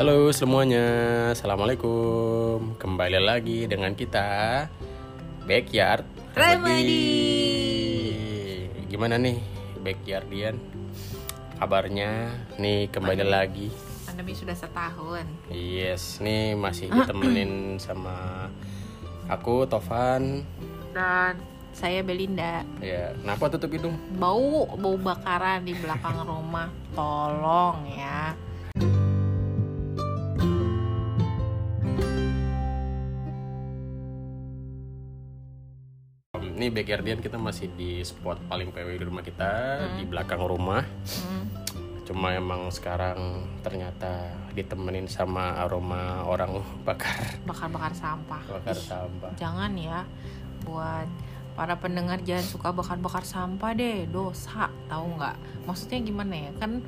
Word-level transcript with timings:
Halo 0.00 0.32
semuanya, 0.32 0.88
Assalamualaikum 1.36 2.72
Kembali 2.80 3.20
lagi 3.20 3.68
dengan 3.68 3.92
kita 3.92 4.64
Backyard 5.44 6.08
Remedy. 6.32 7.04
Gimana 8.88 9.20
nih 9.20 9.44
Backyardian 9.84 10.56
Kabarnya 11.60 12.32
Nih 12.56 12.88
kembali 12.88 13.28
lagi 13.28 13.68
Pandemi 14.08 14.32
sudah 14.32 14.56
setahun. 14.56 15.28
Yes, 15.52 16.16
nih 16.24 16.56
masih 16.56 16.88
ditemenin 16.88 17.76
sama 17.76 18.48
Aku, 19.28 19.68
Tovan 19.68 20.48
Dan 20.96 21.36
saya 21.76 22.00
Belinda. 22.00 22.64
Ya, 22.80 23.12
kenapa 23.20 23.52
tutup 23.52 23.68
hidung? 23.76 24.00
Bau 24.16 24.64
bau 24.80 24.96
bakaran 24.96 25.60
di 25.60 25.76
belakang 25.76 26.24
rumah. 26.32 26.72
Tolong 26.96 27.84
ya. 27.84 28.32
Ini 36.60 36.68
Backyardian 36.68 37.24
kita 37.24 37.40
masih 37.40 37.72
di 37.72 38.04
spot 38.04 38.36
paling 38.44 38.68
PW 38.68 39.00
di 39.00 39.08
rumah 39.08 39.24
kita 39.24 39.80
Di 39.96 40.04
belakang 40.04 40.44
rumah. 40.44 40.84
Hmm. 40.84 41.48
Cuma 42.04 42.36
emang 42.36 42.68
sekarang 42.68 43.48
ternyata 43.64 44.28
ditemenin 44.52 45.08
sama 45.08 45.56
aroma 45.56 46.20
orang 46.28 46.60
bakar. 46.84 47.16
Bakar-bakar 47.48 47.96
sampah. 47.96 48.44
bakar 48.44 48.76
Ih, 48.76 48.84
sampah. 48.92 49.32
Jangan 49.40 49.72
ya. 49.72 50.04
Buat 50.68 51.08
para 51.56 51.80
pendengar 51.80 52.20
jangan 52.28 52.44
suka 52.44 52.76
bakar-bakar 52.76 53.24
sampah 53.24 53.72
deh. 53.72 54.04
Dosa 54.04 54.68
tahu 54.84 55.16
nggak? 55.16 55.64
Maksudnya 55.64 56.04
gimana 56.04 56.34
ya? 56.44 56.50
Kan 56.60 56.84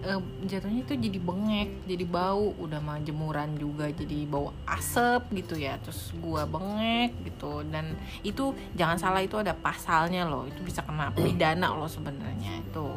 eh, 0.00 0.20
jatuhnya 0.44 0.82
itu 0.82 0.94
jadi 0.94 1.18
bengek 1.18 1.68
jadi 1.84 2.04
bau 2.04 2.54
udah 2.56 2.78
mah 2.78 2.98
jemuran 3.00 3.54
juga 3.54 3.88
jadi 3.88 4.24
bau 4.24 4.50
asap 4.64 5.32
gitu 5.34 5.54
ya 5.54 5.78
terus 5.78 6.10
gua 6.18 6.44
bengek 6.44 7.14
gitu. 7.24 7.62
Dan 7.64 7.94
itu 8.22 8.50
jangan 8.74 8.96
salah 8.96 9.20
itu 9.20 9.36
ada 9.36 9.52
pasalnya 9.52 10.24
loh 10.24 10.44
itu 10.44 10.60
bisa 10.60 10.82
kena 10.82 11.10
pidana 11.12 11.72
loh 11.72 11.88
sebenarnya 11.88 12.60
itu. 12.60 12.88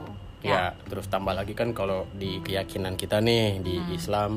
Ya, 0.42 0.74
terus 0.90 1.06
tambah 1.06 1.38
lagi 1.38 1.54
kan 1.54 1.70
kalau 1.70 2.10
di 2.18 2.42
keyakinan 2.42 2.98
kita 2.98 3.22
nih 3.22 3.62
di 3.62 3.78
Hmm. 3.78 3.94
Islam 3.94 4.32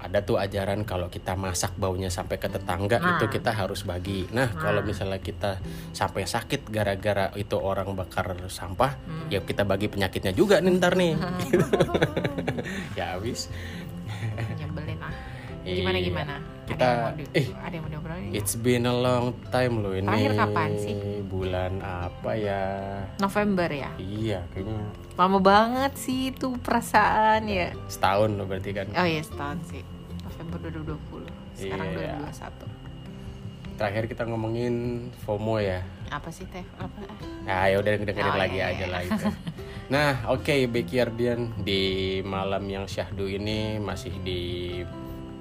ada 0.00 0.24
tuh 0.24 0.40
ajaran 0.40 0.82
kalau 0.88 1.12
kita 1.12 1.36
masak 1.36 1.76
baunya 1.76 2.08
sampai 2.08 2.40
ke 2.40 2.48
tetangga 2.48 2.96
Nah. 2.96 3.20
itu 3.20 3.28
kita 3.28 3.52
harus 3.52 3.84
bagi. 3.84 4.24
Nah, 4.32 4.48
kalau 4.56 4.80
misalnya 4.80 5.20
kita 5.20 5.60
sampai 5.92 6.24
sakit 6.24 6.68
gara-gara 6.72 7.28
itu 7.36 7.56
orang 7.56 7.92
bakar 7.92 8.32
sampah, 8.48 8.96
Hmm. 8.96 9.28
ya 9.28 9.44
kita 9.44 9.62
bagi 9.62 9.92
penyakitnya 9.92 10.32
juga 10.32 10.58
nih 10.58 10.72
ntar 10.80 10.96
nih. 10.96 11.12
ya 12.98 13.16
habis. 13.16 13.52
Ah 15.60 15.68
gimana 15.68 15.96
Iya. 15.96 16.06
gimana 16.06 16.34
Kita- 16.64 16.86
ada 16.86 17.18
yang 17.18 17.26
mau 17.26 17.34
eh. 17.34 17.46
ada 17.50 17.72
yang 17.72 17.82
mau 17.82 17.90
diobrolin 17.90 18.30
It's 18.30 18.54
been 18.54 18.84
a 18.84 18.94
long 18.94 19.26
time 19.48 19.74
loh 19.80 19.92
ini. 19.92 20.06
Terakhir 20.06 20.32
kapan 20.36 20.70
sih? 20.76 20.94
Bulan 21.22 21.72
apa 21.80 22.30
ya? 22.32 22.62
November 23.18 23.68
ya 23.68 23.90
Iya, 23.96 24.40
kayaknya 24.50 24.86
lama 25.14 25.38
banget 25.38 25.92
sih 25.94 26.30
itu 26.30 26.56
perasaan 26.56 27.44
ya 27.44 27.74
setahun 27.86 28.30
loh 28.32 28.46
berarti 28.46 28.70
kan. 28.72 28.86
Oh 28.90 29.04
iya 29.04 29.20
setahun 29.20 29.58
sih 29.66 29.82
November 30.22 30.56
2020 30.64 31.28
Sekarang 31.54 31.86
Iya. 31.90 32.16
2021 32.22 32.78
Terakhir 33.76 34.04
kita 34.06 34.22
ngomongin 34.24 34.74
FOMO 35.24 35.56
ya. 35.56 35.80
Apa 36.10 36.28
sih 36.28 36.44
Teh? 36.46 36.60
Apa? 36.76 37.00
Nah, 37.42 37.64
ya 37.64 37.80
udah 37.80 37.92
dengerin 37.96 38.28
Oh, 38.28 38.36
lagi 38.36 38.60
iya, 38.60 38.70
aja 38.70 38.84
iya. 38.84 38.86
lah 38.86 39.02
itu. 39.02 39.24
Nah, 39.90 40.10
oke 40.28 40.70
Backyardian 40.70 41.50
di 41.58 41.82
malam 42.22 42.62
yang 42.64 42.84
syahdu 42.84 43.24
ini 43.24 43.80
masih 43.80 44.12
di 44.20 44.40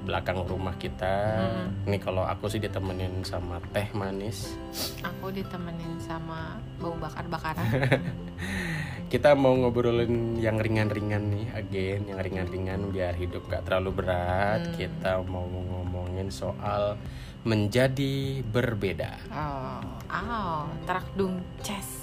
belakang 0.10 0.42
rumah 0.42 0.74
kita. 0.82 1.38
Hmm. 1.38 1.86
Ini 1.86 1.98
kalau 2.02 2.26
aku 2.26 2.50
sih 2.50 2.58
ditemenin 2.58 3.22
sama 3.22 3.62
teh 3.70 3.86
manis. 3.94 4.58
Aku 5.06 5.30
ditemenin 5.30 6.02
sama 6.02 6.58
bau 6.82 6.98
bakar-bakaran 6.98 7.70
Kita 9.14 9.34
mau 9.34 9.54
ngobrolin 9.58 10.38
yang 10.38 10.62
ringan-ringan 10.62 11.34
nih, 11.34 11.48
again, 11.58 12.06
yang 12.10 12.22
ringan-ringan 12.22 12.94
biar 12.94 13.18
hidup 13.18 13.42
gak 13.50 13.66
terlalu 13.70 14.02
berat. 14.02 14.66
Hmm. 14.66 14.74
Kita 14.74 15.22
mau 15.30 15.46
ngomongin 15.46 16.34
soal 16.34 16.98
menjadi 17.46 18.42
berbeda. 18.46 19.18
Oh, 19.32 19.82
oh, 20.10 20.66
trakdung 20.86 21.42
ces 21.62 22.00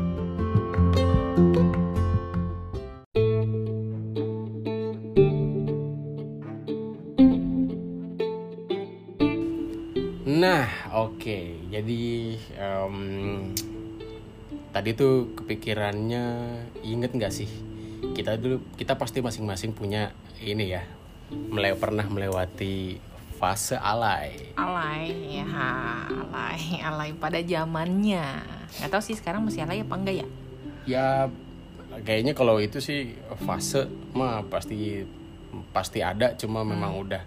Nah, 0.00 0.29
oke. 11.30 11.70
Jadi 11.70 12.02
em, 12.58 12.96
tadi 14.74 14.90
tuh 14.98 15.30
kepikirannya 15.38 16.24
inget 16.82 17.14
nggak 17.14 17.32
sih? 17.32 17.50
Kita 18.16 18.34
dulu 18.34 18.58
kita 18.74 18.98
pasti 18.98 19.22
masing-masing 19.22 19.70
punya 19.70 20.10
ini 20.42 20.74
ya, 20.74 20.82
mele 21.30 21.78
pernah 21.78 22.02
melewati 22.10 22.98
fase 23.38 23.78
alay. 23.78 24.58
Alay, 24.58 25.40
ya 25.40 25.46
alay, 26.10 26.60
alay 26.84 27.10
pada 27.16 27.40
zamannya 27.40 28.44
Gak 28.68 28.92
tahu 28.92 29.00
sih 29.00 29.16
sekarang 29.16 29.48
masih 29.48 29.64
alay 29.64 29.80
apa 29.80 29.96
enggak 29.96 30.16
ya 30.20 30.26
Ya 30.84 31.06
kayaknya 32.04 32.36
kalau 32.36 32.60
itu 32.60 32.84
sih 32.84 33.16
fase 33.48 33.88
mah 34.12 34.44
pasti 34.44 35.08
pasti 35.72 36.04
ada, 36.04 36.36
cuma 36.36 36.62
memang 36.62 37.00
udah 37.00 37.24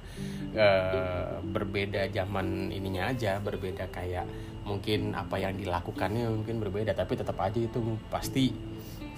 eh, 0.53 1.41
berbeda 1.41 2.09
zaman 2.13 2.69
ininya 2.69 3.09
aja, 3.09 3.37
berbeda 3.41 3.89
kayak 3.89 4.25
mungkin 4.63 5.11
apa 5.11 5.35
yang 5.41 5.59
dilakukannya 5.59 6.29
mungkin 6.31 6.63
berbeda, 6.63 6.95
tapi 6.95 7.19
tetap 7.19 7.35
aja 7.41 7.59
itu 7.59 7.79
pasti 8.07 8.53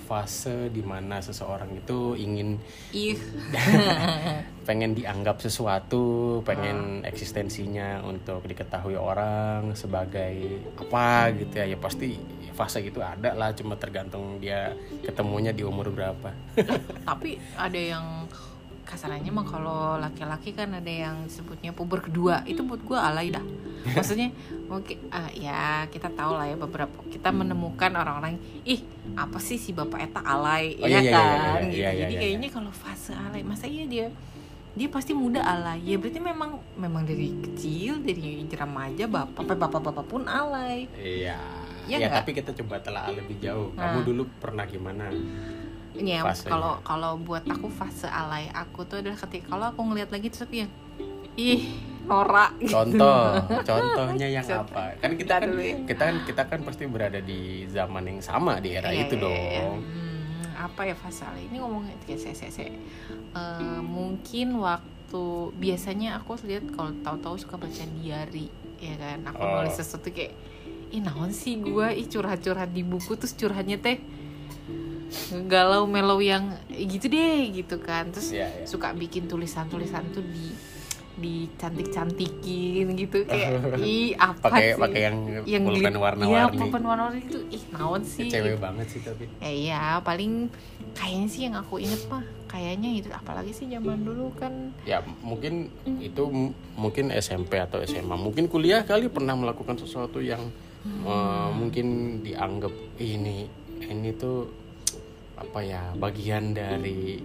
fase 0.05 0.69
di 0.69 0.85
mana 0.85 1.17
seseorang 1.17 1.81
itu 1.81 2.13
ingin 2.13 2.61
pengen 4.69 4.93
dianggap 4.93 5.41
sesuatu, 5.41 6.39
pengen 6.45 7.01
eksistensinya 7.01 8.05
untuk 8.05 8.45
diketahui 8.45 8.93
orang 8.93 9.73
sebagai 9.73 10.61
apa 10.77 11.33
gitu 11.33 11.53
ya. 11.57 11.65
Ya 11.73 11.77
pasti 11.81 12.21
fase 12.55 12.85
gitu 12.85 13.03
ada 13.03 13.35
lah, 13.35 13.51
cuma 13.51 13.75
tergantung 13.75 14.39
dia 14.39 14.71
ketemunya 15.03 15.51
di 15.51 15.65
umur 15.65 15.91
berapa. 15.91 16.31
tapi 17.03 17.41
ada 17.57 17.75
yang 17.75 18.05
kasarannya 18.85 19.33
mah 19.33 19.45
kalau 19.49 19.97
laki-laki 19.97 20.53
kan 20.53 20.71
ada 20.77 20.87
yang 20.87 21.25
sebutnya 21.25 21.73
puber 21.73 22.05
kedua 22.05 22.45
itu 22.45 22.61
buat 22.61 22.79
gue 22.85 22.95
alay 22.97 23.33
dah 23.33 23.43
maksudnya 23.97 24.29
mungkin 24.69 25.09
ah, 25.09 25.29
ya 25.33 25.89
kita 25.89 26.13
tahu 26.13 26.37
lah 26.37 26.45
ya 26.45 26.55
beberapa 26.57 26.93
kita 27.09 27.33
menemukan 27.33 27.91
orang-orang 27.97 28.37
ih 28.63 28.81
apa 29.17 29.37
sih 29.41 29.57
si 29.57 29.73
bapak 29.73 30.09
eta 30.09 30.21
alay 30.21 30.77
Oh, 30.79 30.87
iya, 30.87 30.99
ya 30.99 31.01
iya, 31.01 31.11
iya, 31.11 31.17
kan 31.17 31.61
iya, 31.61 31.65
gitu 31.65 31.77
iya, 31.81 31.89
jadi 31.93 32.13
iya, 32.13 32.21
kayaknya 32.21 32.49
kalau 32.53 32.71
fase 32.71 33.13
alay 33.13 33.41
masa 33.41 33.65
iya 33.65 33.85
dia 33.89 34.07
dia 34.75 34.87
pasti 34.91 35.15
muda 35.15 35.41
alay 35.41 35.81
ya 35.87 35.95
berarti 35.97 36.19
memang 36.19 36.59
memang 36.75 37.03
dari 37.07 37.31
kecil 37.41 38.03
dari 38.03 38.43
remaja 38.45 39.07
bapak 39.07 39.41
sampai 39.43 39.57
bapak-bapak 39.57 40.05
pun 40.05 40.23
alay 40.29 40.85
Iya. 40.99 41.65
Iya 41.85 41.97
ya 42.01 42.07
nggak? 42.09 42.17
tapi 42.25 42.31
kita 42.33 42.51
coba 42.57 42.81
telah 42.81 43.05
lebih 43.13 43.37
jauh. 43.37 43.69
Nah. 43.77 43.93
Kamu 43.93 43.99
dulu 44.09 44.23
pernah 44.41 44.65
gimana? 44.65 45.13
Ya, 45.95 46.21
kalau 46.43 46.83
kalau 46.83 47.15
buat 47.15 47.47
aku 47.47 47.67
fase 47.67 48.05
alay 48.05 48.51
aku 48.51 48.83
tuh 48.83 48.99
adalah 48.99 49.15
ketika 49.15 49.55
kalau 49.55 49.71
aku 49.71 49.81
ngeliat 49.83 50.11
lagi 50.11 50.27
terus 50.27 50.43
aku 50.43 50.55
yang 50.59 50.71
ih 51.35 51.71
norak 52.03 52.51
gitu. 52.59 52.75
Contoh, 52.75 53.39
contohnya 53.69 54.27
yang 54.29 54.45
Contoh. 54.45 54.75
apa? 54.75 54.93
Kan 54.99 55.11
kita 55.15 55.33
kan 55.39 55.51
ya. 55.55 55.75
kita 55.87 56.03
kan 56.03 56.15
kita 56.23 56.41
kan 56.45 56.59
pasti 56.61 56.83
berada 56.85 57.19
di 57.19 57.65
zaman 57.71 58.03
yang 58.05 58.19
sama 58.19 58.59
di 58.59 58.75
era 58.75 58.91
Iya, 58.91 59.07
itu 59.07 59.15
iya, 59.17 59.23
dong. 59.23 59.75
Hmm, 59.81 60.43
apa 60.55 60.81
ya 60.85 60.95
fase 60.95 61.23
alay 61.23 61.47
ini 61.47 61.57
ngomongnya 61.59 61.95
ya, 62.05 62.15
saya. 62.19 62.51
Eh, 63.35 63.79
mungkin 63.81 64.59
waktu 64.59 65.23
biasanya 65.55 66.19
aku 66.19 66.35
lihat 66.43 66.71
kalau 66.71 66.91
tahu-tahu 67.03 67.35
suka 67.39 67.55
baca 67.55 67.83
diary 67.99 68.47
ya 68.79 68.95
kan 68.99 69.19
aku 69.31 69.39
Oh. 69.41 69.63
nulis 69.63 69.75
sesuatu 69.75 70.11
kayak 70.11 70.35
ih 70.91 71.01
naon 71.01 71.31
sih 71.31 71.57
gue 71.57 71.87
ih 71.95 72.05
curhat-curhat 72.05 72.69
di 72.71 72.83
buku 72.83 73.15
terus 73.15 73.33
curhatnya 73.33 73.79
teh 73.79 73.97
galau 75.45 75.85
melau 75.85 76.17
yang 76.17 76.49
gitu 76.69 77.07
deh 77.07 77.51
gitu 77.51 77.77
kan 77.77 78.09
terus 78.09 78.29
Iya, 78.29 78.47
iya. 78.47 78.65
suka 78.65 78.91
bikin 78.91 79.25
tulisan-tulisan 79.25 80.11
tuh 80.11 80.23
di 80.23 80.51
dicantik-cantikin 81.15 82.91
gitu 82.93 83.23
kayak 83.23 83.49
ih 83.81 84.11
apa 84.13 84.35
Pakai 84.41 84.65
sih 84.69 84.81
pakai 84.81 85.01
yang, 85.01 85.17
yang 85.45 85.63
pulpen 85.63 85.95
warna-warni. 85.95 86.29
iya 86.29 86.43
pulpen 86.51 86.83
warna-warni 86.83 87.19
itu 87.23 87.39
ih 87.49 87.63
naon 87.71 88.01
sih 88.03 88.27
Cewek 88.27 88.57
banget 88.57 88.87
sih 88.89 88.99
tapi. 88.99 89.25
Eh, 89.39 89.65
iya 89.65 89.99
paling 89.99 90.51
kayaknya 90.91 91.27
sih 91.27 91.41
yang 91.43 91.55
aku 91.55 91.79
inget 91.79 92.03
mah 92.05 92.19
kayaknya 92.45 92.89
itu 92.93 93.09
apalagi 93.09 93.51
sih 93.51 93.67
zaman 93.67 94.03
dulu 94.03 94.31
kan 94.33 94.75
Ya 94.83 94.99
mungkin 95.21 95.71
itu 95.97 96.23
m- 96.25 96.51
mungkin 96.75 97.09
SMP 97.11 97.57
atau 97.57 97.79
SMA. 97.81 98.11
Mungkin 98.13 98.47
kuliah 98.47 98.83
kali 98.83 99.07
pernah 99.07 99.33
melakukan 99.33 99.75
sesuatu 99.77 100.19
yang 100.19 100.43
eh, 100.83 101.49
mungkin 101.49 101.87
dianggap 102.21 102.71
ini 102.97 103.47
ini 103.81 104.11
tuh 104.11 104.51
apa 105.35 105.59
ya 105.59 105.91
bagian 105.93 106.51
dari 106.51 107.19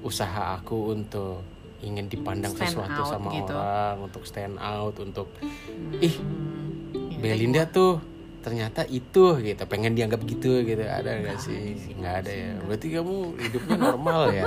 usaha 0.00 0.56
aku 0.56 0.92
untuk 0.92 1.44
ingin 1.78 2.06
dipandang 2.06 2.50
Stand 2.50 2.72
sesuatu 2.72 3.00
out 3.00 3.08
sama 3.08 3.30
gitu. 3.32 3.52
orang 3.52 3.96
untuk 4.00 4.22
stand 4.22 4.56
out 4.56 4.94
untuk 4.96 5.28
ih 5.98 6.14
Hmm, 6.92 7.18
ya, 7.22 7.34
Belinda 7.34 7.62
tuh 7.66 7.98
ternyata 8.38 8.82
itu 8.84 9.38
gitu 9.38 9.62
pengen 9.64 9.92
dianggap 9.92 10.18
gitu 10.24 10.60
gitu 10.60 10.82
ada 10.82 11.14
nggak 11.14 11.30
Nggak 11.32 11.38
sih 11.38 11.94
nggak 11.94 12.14
ada 12.20 12.32
ya 12.32 12.48
nggak. 12.52 12.64
berarti 12.64 12.86
kamu 12.90 13.16
hidupnya 13.38 13.76
normal 13.78 14.20
ya 14.30 14.44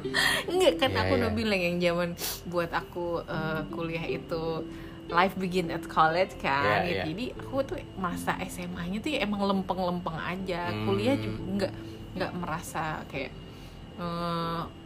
Enggak 0.50 0.72
kan 0.76 0.90
Iya, 0.90 0.98
aku 1.00 1.12
udah 1.14 1.30
iya. 1.30 1.36
bilang 1.36 1.60
yang 1.60 1.76
zaman 1.78 2.08
buat 2.44 2.70
aku 2.72 3.06
eh, 3.22 3.60
kuliah 3.68 4.06
itu 4.08 4.42
life 5.06 5.34
begin 5.36 5.70
at 5.70 5.86
college 5.86 6.34
kan 6.36 6.62
Iya, 6.64 6.74
gitu. 6.82 6.90
iya. 6.92 7.04
Jadi 7.06 7.24
aku 7.36 7.56
tuh 7.64 7.78
masa 7.96 8.34
SMA-nya 8.42 8.98
tuh 8.98 9.10
ya 9.12 9.22
emang 9.22 9.38
lempeng-lempeng 9.40 10.18
aja. 10.18 10.66
Hmm. 10.66 10.82
Kuliah 10.84 11.14
juga 11.14 11.38
nggak 11.56 11.72
nggak 12.16 12.32
merasa 12.34 13.04
kayak 13.06 13.32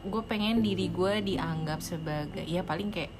gue 0.06 0.22
pengen 0.26 0.62
diri 0.62 0.86
gue 0.86 1.18
dianggap 1.20 1.82
sebagai 1.82 2.46
ya 2.46 2.62
paling 2.62 2.94
kayak 2.94 3.10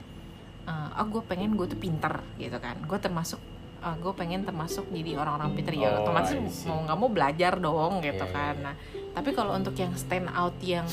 eh, 0.66 0.98
oh 1.02 1.06
gue 1.10 1.22
pengen 1.26 1.58
gue 1.58 1.66
tuh 1.66 1.78
pinter 1.78 2.22
gitu 2.38 2.58
kan. 2.62 2.78
Gue 2.86 2.98
termasuk 2.98 3.40
gue 3.80 4.12
pengen 4.12 4.44
termasuk 4.44 4.92
jadi 4.92 5.16
orang-orang 5.16 5.56
pinter 5.56 5.72
ya 5.72 5.88
Oh, 5.96 6.04
otomatis 6.04 6.36
mau 6.68 6.84
nggak 6.84 6.98
mau 7.00 7.08
belajar 7.08 7.56
dong 7.56 8.04
gitu 8.04 8.22
iya, 8.22 8.34
kan. 8.34 8.54
Nah 8.60 8.74
tapi 9.10 9.32
kalau 9.32 9.56
untuk 9.56 9.72
yang 9.74 9.96
stand 9.96 10.28
out 10.30 10.52
yang 10.60 10.84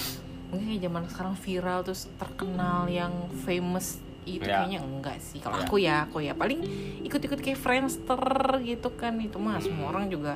mungkin 0.49 0.71
kayak 0.71 0.81
zaman 0.87 1.03
sekarang 1.11 1.35
viral 1.35 1.79
terus 1.83 2.07
terkenal 2.15 2.87
yang 2.87 3.11
famous 3.43 3.99
itu 4.23 4.43
Ya. 4.43 4.63
kayaknya 4.63 4.79
enggak 4.83 5.19
sih 5.19 5.39
kalau 5.39 5.59
Ya. 5.59 5.63
aku 5.67 5.75
ya 5.79 5.95
aku 6.03 6.17
ya 6.19 6.33
paling 6.35 6.59
ikut-ikut 7.03 7.39
kayak 7.39 7.59
Friendster 7.59 8.19
gitu 8.63 8.91
kan 8.95 9.15
itu 9.19 9.35
mah 9.39 9.59
semua 9.59 9.91
orang 9.91 10.07
juga 10.07 10.35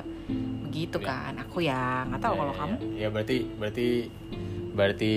begitu 0.72 0.96
Ya. 0.98 1.06
kan. 1.06 1.32
Aku 1.38 1.60
ya 1.60 1.80
nggak 2.08 2.16
tahu 2.18 2.32
Ya, 2.32 2.40
kalau 2.40 2.48
ya, 2.48 2.58
kamu. 2.58 2.76
ya 2.96 3.08
berarti 3.10 3.36
berarti 3.52 3.86
berarti 4.72 5.12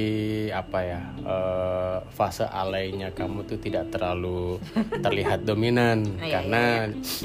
apa 0.52 0.80
ya 0.84 1.02
eh, 1.24 1.98
fase 2.12 2.44
alaynya 2.44 3.08
kamu 3.10 3.48
tuh 3.48 3.56
tidak 3.56 3.88
terlalu 3.88 4.60
terlihat 5.00 5.48
dominan. 5.48 6.04
Iya, 6.20 6.44
karena 6.44 6.64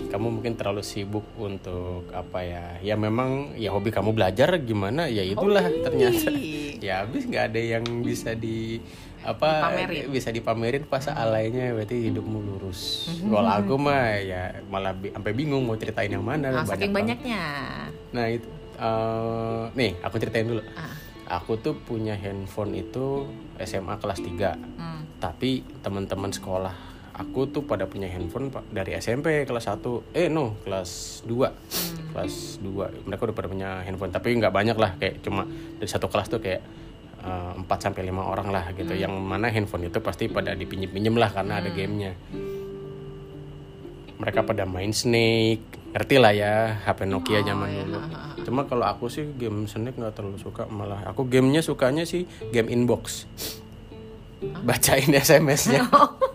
kamu 0.06 0.38
mungkin 0.38 0.54
terlalu 0.54 0.78
sibuk 0.80 1.26
untuk 1.36 2.06
apa 2.14 2.38
ya 2.40 2.64
ya 2.80 2.94
memang 2.94 3.58
ya 3.58 3.74
hobi 3.74 3.90
kamu 3.90 4.14
belajar 4.14 4.62
gimana 4.62 5.10
ya 5.10 5.26
itulah 5.26 5.66
ternyata. 5.82 6.30
Ih, 6.30 6.78
ya 6.78 7.02
habis 7.02 7.26
nggak 7.26 7.50
ada 7.50 7.60
yang 7.60 7.84
bisa 8.00 8.30
di 8.32 8.78
apa 9.22 9.48
Dipamerin. 9.68 10.02
bisa 10.08 10.28
dipamerin 10.28 10.84
fase 10.84 11.10
alaynya 11.10 11.70
berarti 11.70 12.08
hidupmu 12.08 12.38
lurus 12.40 13.04
kalau 13.20 13.46
aku 13.46 13.74
mah 13.76 14.16
ya 14.16 14.42
malah 14.66 14.92
bi- 14.92 15.08
sampai 15.08 15.32
bingung 15.32 15.62
mau 15.62 15.74
ceritain 15.74 16.08
yang 16.08 16.22
mana 16.22 16.48
ah, 16.48 16.52
banyak 16.58 16.66
saking 16.66 16.90
banget. 16.90 17.20
banyaknya 17.20 17.42
Nah 18.10 18.26
itu 18.26 18.48
eh, 18.74 19.62
nih 19.72 19.92
aku 20.00 20.16
ceritain 20.16 20.46
dulu. 20.46 20.62
ah, 20.72 20.94
Aku 21.30 21.54
tuh 21.56 21.78
punya 21.78 22.12
handphone 22.12 22.74
itu 22.74 23.22
SMA 23.56 23.94
kelas 23.96 24.18
3 24.18 24.34
hmm. 24.74 25.00
Tapi 25.18 25.62
teman-teman 25.78 26.28
sekolah 26.28 26.74
aku 27.12 27.46
tuh 27.46 27.62
pada 27.62 27.84
punya 27.84 28.08
handphone 28.08 28.48
dari 28.66 28.96
SMP 28.96 29.44
kelas 29.44 29.68
1 29.68 30.10
Eh 30.10 30.26
no 30.26 30.56
kelas 30.60 31.22
2 31.22 31.30
Hmm. 31.30 32.10
Kelas 32.10 32.58
2 32.58 33.06
Mereka 33.06 33.22
udah 33.22 33.36
pada 33.36 33.46
punya 33.46 33.70
handphone 33.80 34.10
Tapi 34.10 34.34
nggak 34.34 34.50
banyak 34.50 34.74
lah 34.74 34.96
kayak 34.96 35.20
cuma 35.20 35.46
dari 35.76 35.86
satu 35.86 36.08
kelas 36.08 36.26
tuh 36.26 36.40
kayak 36.40 36.58
eh, 37.20 37.52
4 37.60 37.66
sampai 37.68 38.02
lima 38.02 38.24
orang 38.24 38.48
lah 38.48 38.72
gitu. 38.72 38.92
Yang 38.92 39.12
mana 39.20 39.48
handphone 39.48 39.88
itu 39.88 40.00
pasti 40.00 40.26
pada 40.26 40.56
dipinjem-pinjem 40.56 41.14
lah 41.14 41.30
karena 41.30 41.60
ada 41.60 41.68
gamenya. 41.70 42.16
Mereka 44.20 44.44
pada 44.44 44.68
main 44.68 44.92
Snake 44.92 45.80
ngerti 45.90 46.16
lah 46.22 46.30
ya 46.30 46.54
HP 46.86 47.02
Nokia 47.08 47.40
Oh, 47.40 47.42
zaman 47.42 47.66
iya. 47.66 47.82
dulu. 47.82 47.98
Cuma 48.46 48.60
kalau 48.68 48.86
aku 48.86 49.10
sih 49.10 49.26
game 49.26 49.66
Snake 49.66 49.98
nggak 49.98 50.14
terlalu 50.14 50.38
suka 50.38 50.68
malah 50.70 51.02
aku 51.08 51.26
gamenya 51.26 51.64
sukanya 51.64 52.06
sih 52.06 52.28
game 52.52 52.68
inbox. 52.70 53.26
Bacain 54.64 55.10
SMS-nya 55.26 55.84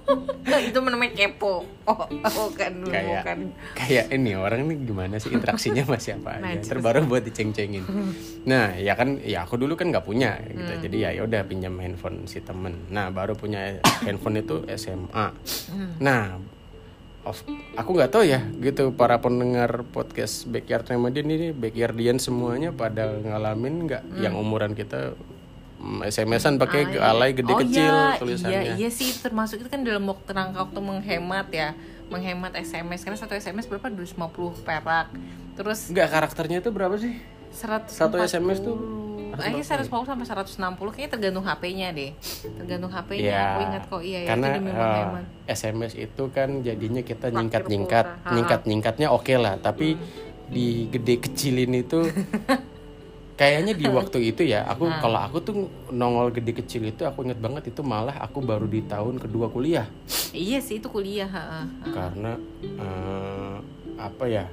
itu 0.70 0.78
namanya 0.80 1.14
kepo. 1.14 1.66
Oh, 1.86 2.00
oh 2.10 2.50
kan 2.54 2.74
kayak 2.86 3.06
bukan 3.22 3.38
kayak 3.74 4.06
ini 4.14 4.32
orang 4.38 4.66
ini 4.66 4.74
gimana 4.86 5.18
sih 5.18 5.34
interaksinya 5.34 5.86
sama 5.86 5.98
siapa 5.98 6.30
aja? 6.40 6.56
Najis. 6.56 6.70
terbaru 6.70 7.06
buat 7.10 7.24
diceng-cengin. 7.26 7.84
Nah 8.46 8.78
ya 8.78 8.94
kan 8.94 9.22
ya 9.22 9.46
aku 9.46 9.58
dulu 9.58 9.74
kan 9.78 9.90
nggak 9.90 10.06
punya 10.06 10.38
gitu. 10.46 10.72
Hmm. 10.72 10.82
jadi 10.82 10.98
ya 11.18 11.22
udah 11.26 11.42
pinjam 11.46 11.74
handphone 11.82 12.26
si 12.30 12.42
temen. 12.42 12.90
Nah 12.90 13.10
baru 13.10 13.34
punya 13.38 13.82
handphone 14.06 14.42
itu 14.42 14.66
SMA 14.78 15.28
Hmm. 15.66 15.98
nah 15.98 16.38
of, 17.26 17.42
aku 17.74 17.90
nggak 17.98 18.12
tahu 18.14 18.24
ya 18.26 18.46
gitu. 18.62 18.94
Para 18.94 19.18
pendengar 19.18 19.82
podcast 19.90 20.46
backyard 20.46 20.86
Ramadan 20.86 21.26
ini 21.26 21.50
backyardian 21.52 22.22
semuanya 22.22 22.70
pada 22.70 23.10
ngalamin 23.10 23.90
nggak 23.90 24.04
yang 24.22 24.38
umuran 24.38 24.78
kita 24.78 25.18
SMS-an 25.84 26.58
pakai 26.58 26.82
Hmm. 26.88 26.92
Ah, 26.98 27.12
iya. 27.12 27.12
alay 27.14 27.32
gede 27.36 27.54
oh, 27.54 27.60
kecil 27.62 27.94
iya, 27.94 28.18
tulisannya 28.18 28.62
Iya, 28.64 28.74
iya 28.80 28.90
sih 28.90 29.10
termasuk 29.22 29.62
itu 29.62 29.70
kan 29.70 29.84
dalam 29.86 30.04
waktu 30.08 30.32
rangka 30.32 30.66
waktu 30.66 30.80
menghemat 30.82 31.48
ya, 31.52 31.78
menghemat 32.10 32.56
SMS 32.58 33.06
karena 33.06 33.18
satu 33.20 33.38
SMS 33.38 33.70
berapa 33.70 33.92
250 33.92 34.66
perak. 34.66 35.14
Terus 35.56 35.80
Enggak 35.92 36.10
karakternya 36.12 36.58
itu 36.64 36.70
berapa 36.74 36.96
sih 36.98 37.16
100 37.56 37.88
Satu 37.88 38.16
SMS 38.20 38.60
tuh 38.60 38.76
Kayaknya 39.36 39.84
150 39.84 40.08
sampai 40.08 40.26
160 40.32 40.96
kayaknya 40.96 41.12
tergantung 41.12 41.44
HP-nya 41.44 41.88
deh. 41.92 42.12
Tergantung 42.56 42.88
HP-nya. 42.88 43.28
Ya, 43.28 43.44
Aku 43.44 43.60
ingat 43.68 43.84
kok 43.92 44.02
iya 44.02 44.20
ya 44.24 44.28
karena 44.32 44.48
itu 44.48 44.56
demi 44.56 44.72
eh. 44.72 45.06
SMS 45.52 45.94
itu 46.00 46.24
kan 46.32 46.50
jadinya 46.64 47.02
kita 47.04 47.28
nyingkat-nyingkat, 47.36 48.06
nyingkat-nyingkatnya 48.32 49.08
oke 49.12 49.36
lah, 49.36 49.60
tapi 49.60 50.00
di 50.48 50.88
gede 50.88 51.20
kecilin 51.20 51.74
itu 51.76 52.06
kayaknya 53.36 53.74
di 53.74 53.86
waktu 53.98 54.18
itu 54.26 54.42
ya, 54.44 54.64
aku 54.64 54.88
kalau 54.98 55.20
aku 55.20 55.38
tuh 55.40 55.56
nongol 55.90 56.32
gede 56.32 56.56
kecil 56.56 56.84
itu 56.84 57.04
aku 57.04 57.24
inget 57.24 57.38
banget 57.38 57.68
itu 57.68 57.82
malah 57.82 58.16
aku 58.18 58.40
baru 58.40 58.64
di 58.66 58.82
tahun 58.82 59.20
kedua 59.20 59.48
kuliah 59.48 59.88
Iya 60.32 60.60
sih 60.60 60.80
itu 60.80 60.88
kuliah, 60.88 61.28
heeh. 61.28 61.66
karena 61.90 62.36
eh, 62.64 63.56
apa 63.98 64.26
ya 64.26 64.46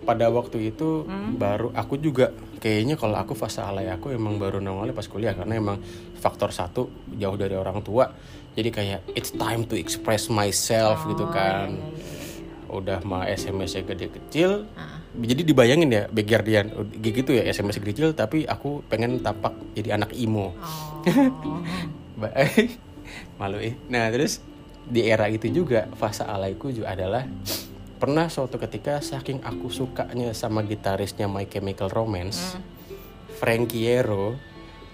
pada 0.00 0.26
waktu 0.28 0.68
itu 0.68 1.04
Hmm. 1.04 1.36
baru 1.36 1.68
aku 1.70 1.94
juga 1.96 2.30
kayaknya 2.56 2.94
kalau 2.94 3.14
aku 3.14 3.34
fase 3.34 3.60
alay 3.60 3.86
aku 3.86 4.10
emang 4.10 4.34
baru 4.36 4.58
nongolnya 4.58 4.90
pas 4.90 5.04
kuliah 5.04 5.30
karena 5.30 5.54
emang 5.54 5.78
faktor 6.16 6.50
satu 6.50 6.88
jauh 7.12 7.34
dari 7.34 7.54
orang 7.54 7.78
tua 7.80 8.10
jadi 8.54 8.70
kayak 8.70 9.00
it's 9.12 9.30
time 9.30 9.62
to 9.62 9.74
express 9.74 10.26
myself 10.28 11.02
gitu 11.04 11.22
Oh, 11.22 11.30
kan 11.30 11.70
iya, 11.70 11.82
iya, 11.84 12.14
iya. 12.40 12.66
udah 12.68 12.98
mah 13.00 13.26
SMS-nya 13.28 13.82
gede 13.84 14.06
kecil 14.08 14.66
Ah. 14.74 14.97
Jadi 15.20 15.42
dibayangin 15.42 15.90
ya 15.90 16.02
Backyardian 16.06 16.70
gitu 16.96 17.32
ya 17.32 17.42
SMS 17.44 17.78
kecil 17.78 18.12
tapi 18.12 18.44
aku 18.44 18.82
pengen 18.84 19.18
tapak 19.18 19.52
jadi 19.72 19.94
anak 19.94 20.14
imo 20.14 20.54
Oh. 20.54 21.62
Malu 23.38 23.58
eh 23.58 23.74
nah 23.86 24.06
terus 24.08 24.42
di 24.84 25.02
era 25.02 25.26
itu 25.26 25.46
juga 25.48 25.86
fase 25.94 26.22
alayku 26.22 26.70
juga 26.70 26.92
adalah 26.92 27.24
pernah 27.94 28.26
suatu 28.26 28.56
ketika 28.56 28.98
saking 29.00 29.40
aku 29.40 29.68
sukanya 29.68 30.30
sama 30.32 30.62
gitarisnya 30.62 31.26
My 31.26 31.44
Chemical 31.44 31.88
Romance 31.88 32.54
Hmm. 32.54 32.64
Frankiero 33.36 34.34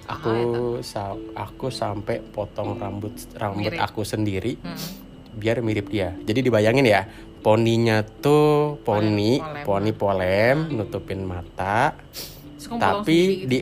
aku 0.05 0.29
Ah, 0.77 0.85
sa- 0.85 1.17
aku 1.35 1.69
sampai 1.69 2.21
potong 2.21 2.77
rambut 2.77 3.17
rambut 3.35 3.73
Mirip. 3.73 3.81
aku 3.81 4.05
sendiri 4.05 4.61
Mm. 4.61 4.79
biar 5.35 5.59
mirip 5.59 5.89
dia 5.89 6.13
jadi 6.21 6.41
dibayangin 6.43 6.85
ya 6.85 7.09
poninya 7.45 8.01
tuh 8.01 8.81
poni 8.81 9.37
Polem. 9.37 9.63
poni 9.63 9.91
polem 9.93 10.57
nutupin 10.73 11.21
mata 11.23 11.93
Terus 12.57 12.81
tapi 12.81 13.19
gitu? 13.37 13.47
di 13.47 13.59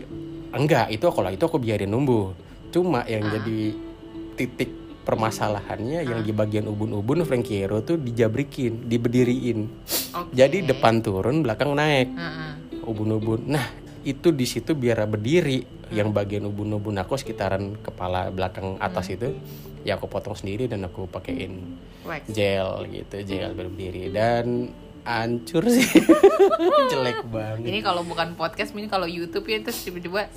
enggak 0.55 0.87
itu 0.89 1.03
kalau 1.05 1.29
itu 1.29 1.43
aku 1.43 1.59
biarin 1.59 1.91
numbuh 1.91 2.31
cuma 2.71 3.03
yang 3.05 3.27
Ah. 3.27 3.31
jadi 3.37 3.59
titik 4.33 4.71
permasalahannya 5.03 6.07
yang 6.07 6.23
Ah. 6.23 6.25
di 6.25 6.31
bagian 6.31 6.65
ubun-ubun 6.65 7.27
Frankiero 7.27 7.83
tuh 7.83 7.99
dijabrikin 7.99 8.87
diberdiriin 8.87 9.67
Oke. 10.15 10.31
jadi 10.31 10.63
depan 10.65 11.03
turun 11.03 11.43
belakang 11.43 11.75
naik 11.75 12.07
Heeh. 12.09 12.51
ubun-ubun 12.87 13.51
nah 13.51 13.67
itu 14.03 14.31
di 14.31 14.45
situ 14.45 14.73
biar 14.73 15.07
berdiri. 15.07 15.63
Hmm. 15.93 16.01
yang 16.01 16.09
bagian 16.09 16.49
ubun-ubun 16.49 16.97
aku 16.97 17.21
sekitaran 17.21 17.77
kepala 17.77 18.33
belakang 18.33 18.81
atas 18.81 19.13
Hmm. 19.13 19.15
itu 19.15 19.29
ya 19.85 20.01
aku 20.01 20.09
potong 20.09 20.33
sendiri 20.33 20.65
dan 20.65 20.81
aku 20.83 21.05
pakein 21.05 21.77
Wax. 22.01 22.33
gel 22.33 22.89
gitu 22.89 23.21
gel 23.29 23.53
berdiri. 23.53 24.09
Dan 24.09 24.73
hancur 25.03 25.67
sih. 25.67 25.83
Jelek 26.95 27.27
banget. 27.27 27.67
Ini 27.67 27.83
kalau 27.83 28.07
bukan 28.07 28.39
podcast, 28.39 28.71
ini 28.73 28.87
kalau 28.87 29.05
YouTube 29.05 29.45
ya 29.45 29.59
terus 29.61 29.83
tiba-tiba 29.83 30.31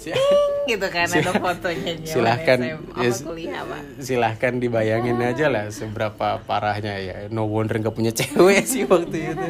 gitu 0.66 0.88
kan 0.90 1.06
ada 1.06 1.32
fotonya 1.38 1.94
silahkan 2.02 2.58
ya, 2.58 2.76
kuliah 3.22 3.62
silahkan 4.02 4.58
dibayangin 4.58 5.22
aja 5.22 5.48
lah 5.48 5.70
seberapa 5.70 6.42
parahnya 6.44 6.98
ya. 6.98 7.18
No 7.30 7.46
wonder 7.46 7.78
nggak 7.78 7.94
punya 7.94 8.10
cewek 8.12 8.66
sih 8.66 8.84
waktu 8.84 9.32
itu 9.32 9.50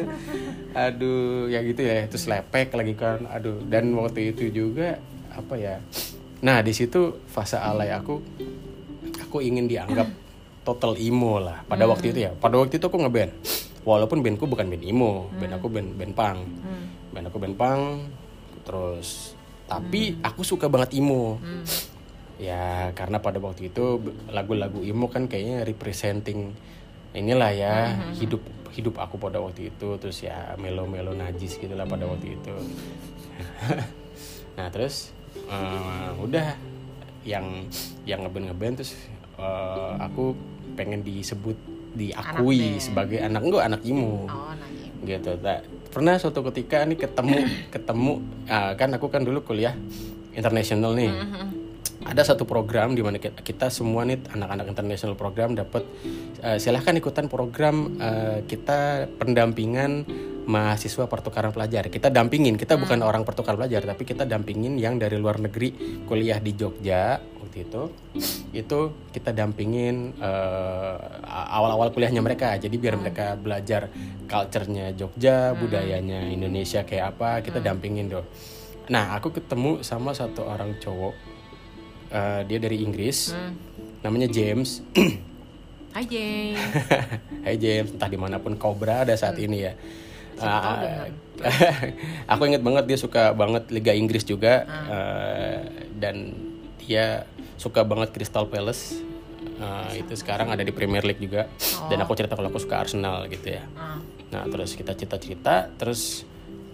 aduh 0.76 1.48
ya 1.48 1.64
gitu 1.64 1.80
ya 1.80 2.04
terus 2.04 2.28
lepek 2.28 2.76
lagi 2.76 2.92
kan. 2.92 3.24
Aduh 3.32 3.64
dan 3.64 3.88
waktu 3.96 4.36
itu 4.36 4.52
juga 4.52 5.00
apa 5.32 5.56
ya 5.56 5.80
nah 6.44 6.60
di 6.60 6.76
situ 6.76 7.24
fase 7.32 7.56
alay 7.56 7.96
aku 7.96 8.20
aku 9.24 9.40
ingin 9.40 9.64
dianggap 9.64 10.04
total 10.68 11.00
emo 11.00 11.40
lah. 11.40 11.64
Pada 11.64 11.88
waktu 11.88 12.12
itu 12.12 12.28
ya 12.28 12.36
pada 12.36 12.60
waktu 12.60 12.76
itu 12.76 12.86
aku 12.86 13.00
ngeband. 13.00 13.32
Walaupun 13.86 14.18
bandku 14.20 14.44
bukan 14.44 14.68
band 14.68 14.84
emo 14.84 15.32
band 15.40 15.52
aku 15.56 15.66
band 15.72 15.96
band 15.96 16.12
punk. 16.12 16.38
Hmm. 16.44 16.84
band 17.16 17.26
aku 17.32 17.36
band 17.40 17.56
punk 17.56 17.82
terus 18.68 19.32
tapi 19.66 20.20
aku 20.20 20.44
suka 20.44 20.68
banget 20.68 20.92
emo. 21.00 21.40
Hmm. 21.40 21.64
ya 22.36 22.92
karena 22.92 23.16
pada 23.24 23.40
waktu 23.40 23.72
itu 23.72 24.12
lagu-lagu 24.28 24.84
emo 24.84 25.08
kan 25.08 25.24
kayaknya 25.24 25.64
representing 25.64 26.52
inilah 27.16 27.48
ya 27.48 27.96
hidup 28.20 28.44
hidup 28.72 28.98
aku 28.98 29.20
pada 29.20 29.38
waktu 29.38 29.70
itu 29.70 29.88
terus 30.00 30.22
ya 30.24 30.54
melo-melo 30.58 31.12
najis 31.12 31.58
gitulah 31.60 31.86
pada 31.86 32.04
waktu 32.08 32.34
itu. 32.34 32.54
Nah 34.56 34.72
terus 34.72 35.12
eh, 35.52 36.10
udah 36.16 36.56
yang 37.28 37.68
yang 38.08 38.24
ngeband 38.24 38.48
ngeband 38.48 38.74
terus 38.80 38.96
eh, 39.36 39.92
aku 40.00 40.32
pengen 40.72 41.04
disebut 41.04 41.60
diakui 41.92 42.80
band. 42.80 42.80
sebagai 42.80 43.18
anak 43.20 43.42
enggak 43.44 43.64
anak 43.68 43.80
emo 43.84 44.24
oh 44.32 44.56
gitu 45.04 45.36
tak 45.38 45.64
pernah 45.92 46.16
suatu 46.16 46.40
ketika 46.50 46.82
nih 46.88 46.98
ketemu 46.98 47.36
ketemu 47.68 48.12
ah, 48.48 48.72
kan 48.74 48.90
aku 48.96 49.06
kan 49.12 49.22
dulu 49.22 49.44
kuliah 49.44 49.72
internasional 50.32 50.92
nih 50.96 51.12
ada 52.06 52.22
satu 52.22 52.46
program 52.46 52.94
di 52.94 53.02
mana 53.02 53.18
kita, 53.18 53.42
kita 53.42 53.66
semua 53.66 54.06
nih 54.06 54.22
anak-anak 54.30 54.70
international 54.70 55.18
program 55.18 55.58
dapat 55.58 55.82
eh, 56.40 56.58
silahkan 56.62 56.94
ikutan 56.94 57.26
program 57.26 57.98
eh, 57.98 58.38
kita 58.46 59.10
pendampingan 59.18 60.06
mahasiswa 60.46 61.10
pertukaran 61.10 61.50
pelajar. 61.50 61.90
Kita 61.90 62.06
dampingin 62.06 62.54
kita 62.54 62.78
bukan 62.78 63.02
orang 63.02 63.26
pertukaran 63.26 63.58
pelajar 63.58 63.82
tapi 63.82 64.06
kita 64.06 64.22
dampingin 64.22 64.78
yang 64.78 64.96
dari 65.02 65.18
luar 65.18 65.42
negeri 65.42 66.00
kuliah 66.06 66.38
di 66.38 66.54
Jogja 66.54 67.18
waktu 67.18 67.66
itu. 67.66 67.82
Itu 68.54 69.10
kita 69.10 69.34
dampingin 69.34 70.14
eh, 70.22 70.96
awal-awal 71.26 71.90
kuliahnya 71.90 72.22
mereka 72.22 72.54
jadi 72.56 72.76
biar 72.78 72.94
mereka 72.96 73.34
belajar 73.34 73.90
culture-nya 74.30 74.94
Jogja 74.94 75.58
budayanya 75.58 76.30
Indonesia 76.30 76.86
kayak 76.86 77.16
apa 77.16 77.42
kita 77.42 77.58
dampingin 77.62 78.10
dong 78.10 78.26
nah 78.86 79.18
aku 79.18 79.34
ketemu 79.34 79.82
sama 79.82 80.14
satu 80.14 80.46
orang 80.46 80.78
cowok 80.78 81.35
Eh, 82.16 82.40
dia 82.48 82.58
dari 82.58 82.80
Inggris. 82.80 83.36
Namanya 84.00 84.28
James. 84.32 84.80
Hai 85.92 86.04
Jay 86.08 86.56
Hai 87.44 87.56
James. 87.60 87.92
Entah 87.92 88.08
di 88.08 88.16
mana 88.20 88.40
pun 88.40 88.56
kau 88.56 88.72
berada 88.72 89.12
saat 89.12 89.36
ini 89.36 89.68
ya. 89.68 89.72
Dengar. 90.36 91.12
aku 92.32 92.42
inget 92.48 92.64
banget 92.64 92.84
dia 92.88 92.98
suka 93.00 93.36
banget 93.36 93.68
Liga 93.68 93.92
Inggris 93.92 94.24
juga. 94.24 94.64
Eh, 94.64 95.60
dan 96.00 96.32
dia 96.80 97.28
suka 97.60 97.84
banget 97.84 98.16
Crystal 98.16 98.48
Palace. 98.48 98.96
Eh, 99.56 100.00
itu 100.00 100.12
sekarang 100.16 100.48
ada 100.48 100.64
di 100.64 100.72
Premier 100.72 101.04
League 101.04 101.20
juga. 101.20 101.52
Dan 101.92 102.00
aku 102.00 102.16
cerita 102.16 102.32
kalau 102.32 102.48
aku 102.48 102.60
suka 102.64 102.80
Arsenal 102.80 103.28
gitu 103.28 103.52
ya. 103.60 103.64
Ah. 103.76 104.00
nah 104.26 104.42
terus 104.48 104.72
kita 104.72 104.96
cerita-cerita. 104.96 105.70
Terus 105.76 106.24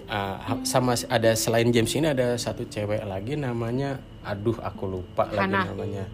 uh, 0.06 0.64
sama 0.64 0.96
ada 1.10 1.36
selain 1.36 1.68
James 1.68 1.92
ini 1.92 2.08
ada 2.08 2.32
satu 2.40 2.64
cewek 2.64 3.04
lagi 3.04 3.36
namanya 3.36 4.00
aduh 4.22 4.56
aku 4.56 4.84
lupa 4.88 5.26
lagi 5.28 5.50
Hana. 5.50 5.66
namanya 5.66 6.04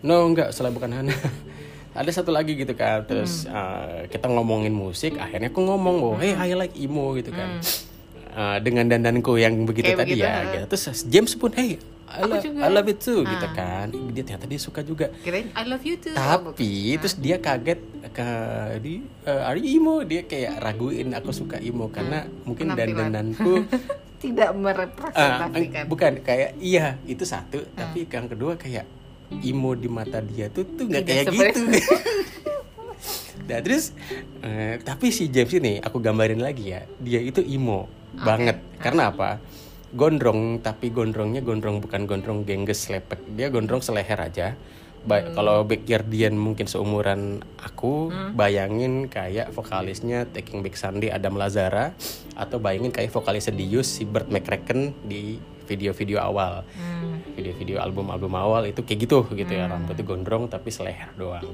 no 0.00 0.24
enggak 0.24 0.50
salah 0.50 0.70
bukan 0.70 0.90
Hana 0.92 1.14
ada 1.92 2.06
satu 2.08 2.30
lagi 2.30 2.54
gitu 2.54 2.72
kan 2.72 3.02
terus 3.02 3.44
Hmm. 3.44 3.52
uh, 3.52 4.00
kita 4.06 4.26
ngomongin 4.26 4.70
musik 4.70 5.14
akhirnya 5.16 5.48
aku 5.48 5.60
ngomong 5.60 5.96
oh 6.00 6.16
hey 6.16 6.32
I 6.32 6.54
like 6.54 6.74
emo 6.74 7.12
gitu 7.14 7.30
kan 7.30 7.58
Hmm. 7.58 7.88
Uh, 8.30 8.58
dengan 8.58 8.86
dandanku 8.86 9.34
yang 9.34 9.66
begitu 9.66 9.90
Kayak 9.90 10.00
tadi 10.00 10.14
begitu, 10.14 10.22
ya 10.22 10.30
ha. 10.30 10.46
gitu. 10.48 10.64
terus 10.70 11.02
James 11.04 11.34
pun 11.34 11.50
hey 11.50 11.82
I, 12.06 12.22
lo-. 12.22 12.38
I 12.38 12.68
love 12.68 12.86
it 12.86 12.98
too 12.98 13.22
gitu 13.22 13.42
Ah. 13.44 13.50
kan 13.52 13.86
dia 13.90 14.22
ternyata 14.22 14.46
dia 14.46 14.54
suka 14.56 14.80
juga 14.80 15.10
I 15.26 15.62
love 15.64 15.82
you 15.82 15.94
too 15.96 16.14
Oh, 16.14 16.38
tapi 16.46 16.94
terus 16.96 17.14
dia 17.16 17.36
kaget 17.36 17.82
ke 18.08 18.28
di 18.78 19.02
eh, 19.24 19.42
are 19.42 19.54
you 19.56 19.74
emo 19.76 20.02
dia 20.02 20.22
kayak 20.22 20.58
raguin 20.58 21.10
aku 21.10 21.30
suka 21.32 21.58
emo 21.58 21.86
karena 21.88 22.22
mungkin 22.44 22.70
Hmm. 22.70 22.78
Penampilan. 22.78 23.10
dandananku 23.10 23.54
tidak 24.20 24.52
ah, 24.52 24.56
merepresentasikan 24.56 25.84
bukan 25.88 26.12
kayak 26.20 26.54
iya 26.60 27.00
itu 27.08 27.24
satu. 27.24 27.64
Hmm. 27.64 27.72
tapi 27.74 28.04
yang 28.04 28.28
kedua 28.28 28.54
kayak 28.60 28.84
emo 29.40 29.72
di 29.72 29.88
mata 29.88 30.20
dia 30.20 30.52
tuh 30.52 30.68
tuh 30.76 30.84
nggak 30.86 31.04
kayak 31.08 31.24
seperti- 31.32 31.64
gitu. 31.64 31.94
Nah 33.50 33.58
terus 33.66 33.90
eh, 34.46 34.78
tapi 34.78 35.10
si 35.10 35.26
James 35.26 35.50
ini 35.50 35.82
aku 35.82 35.98
gambarin 35.98 36.38
lagi 36.38 36.70
ya 36.70 36.86
dia 37.02 37.18
itu 37.18 37.42
emo 37.42 37.90
banget. 38.14 38.62
Karena 38.78 39.10
apa? 39.10 39.42
Gondrong 39.90 40.62
tapi 40.62 40.94
gondrongnya 40.94 41.42
gondrong 41.42 41.82
bukan 41.82 42.06
gondrong 42.06 42.46
gengges 42.46 42.86
lepek. 42.86 43.18
Dia 43.34 43.50
gondrong 43.50 43.82
seleher 43.82 44.22
aja 44.22 44.54
Ba- 45.00 45.22
Hmm. 45.22 45.32
kalau 45.32 45.56
backyardian 45.62 46.36
mungkin 46.36 46.64
seumuran 46.64 47.40
aku 47.56 48.08
bayangin 48.32 49.08
kayak 49.08 49.48
vokalisnya 49.50 50.26
Taking 50.26 50.60
Back 50.60 50.76
Sunday 50.76 51.08
Adam 51.08 51.34
Lazara 51.34 51.96
atau 52.34 52.56
bayangin 52.56 52.90
kayak 52.90 53.08
vokalis 53.08 53.48
Dius 53.48 53.88
si 53.90 54.04
Bert 54.04 54.28
McCracken 54.28 54.92
di 55.02 55.40
video-video 55.64 56.18
awal 56.18 56.68
Hmm. 56.70 57.24
video-video 57.32 57.78
album-album 57.78 58.32
awal 58.34 58.66
itu 58.66 58.82
kayak 58.82 59.00
gitu 59.00 59.24
gitu 59.32 59.48
ya 59.50 59.66
rambutnya 59.66 60.02
gondrong 60.02 60.46
tapi 60.46 60.68
seleher 60.68 61.08
doang 61.14 61.48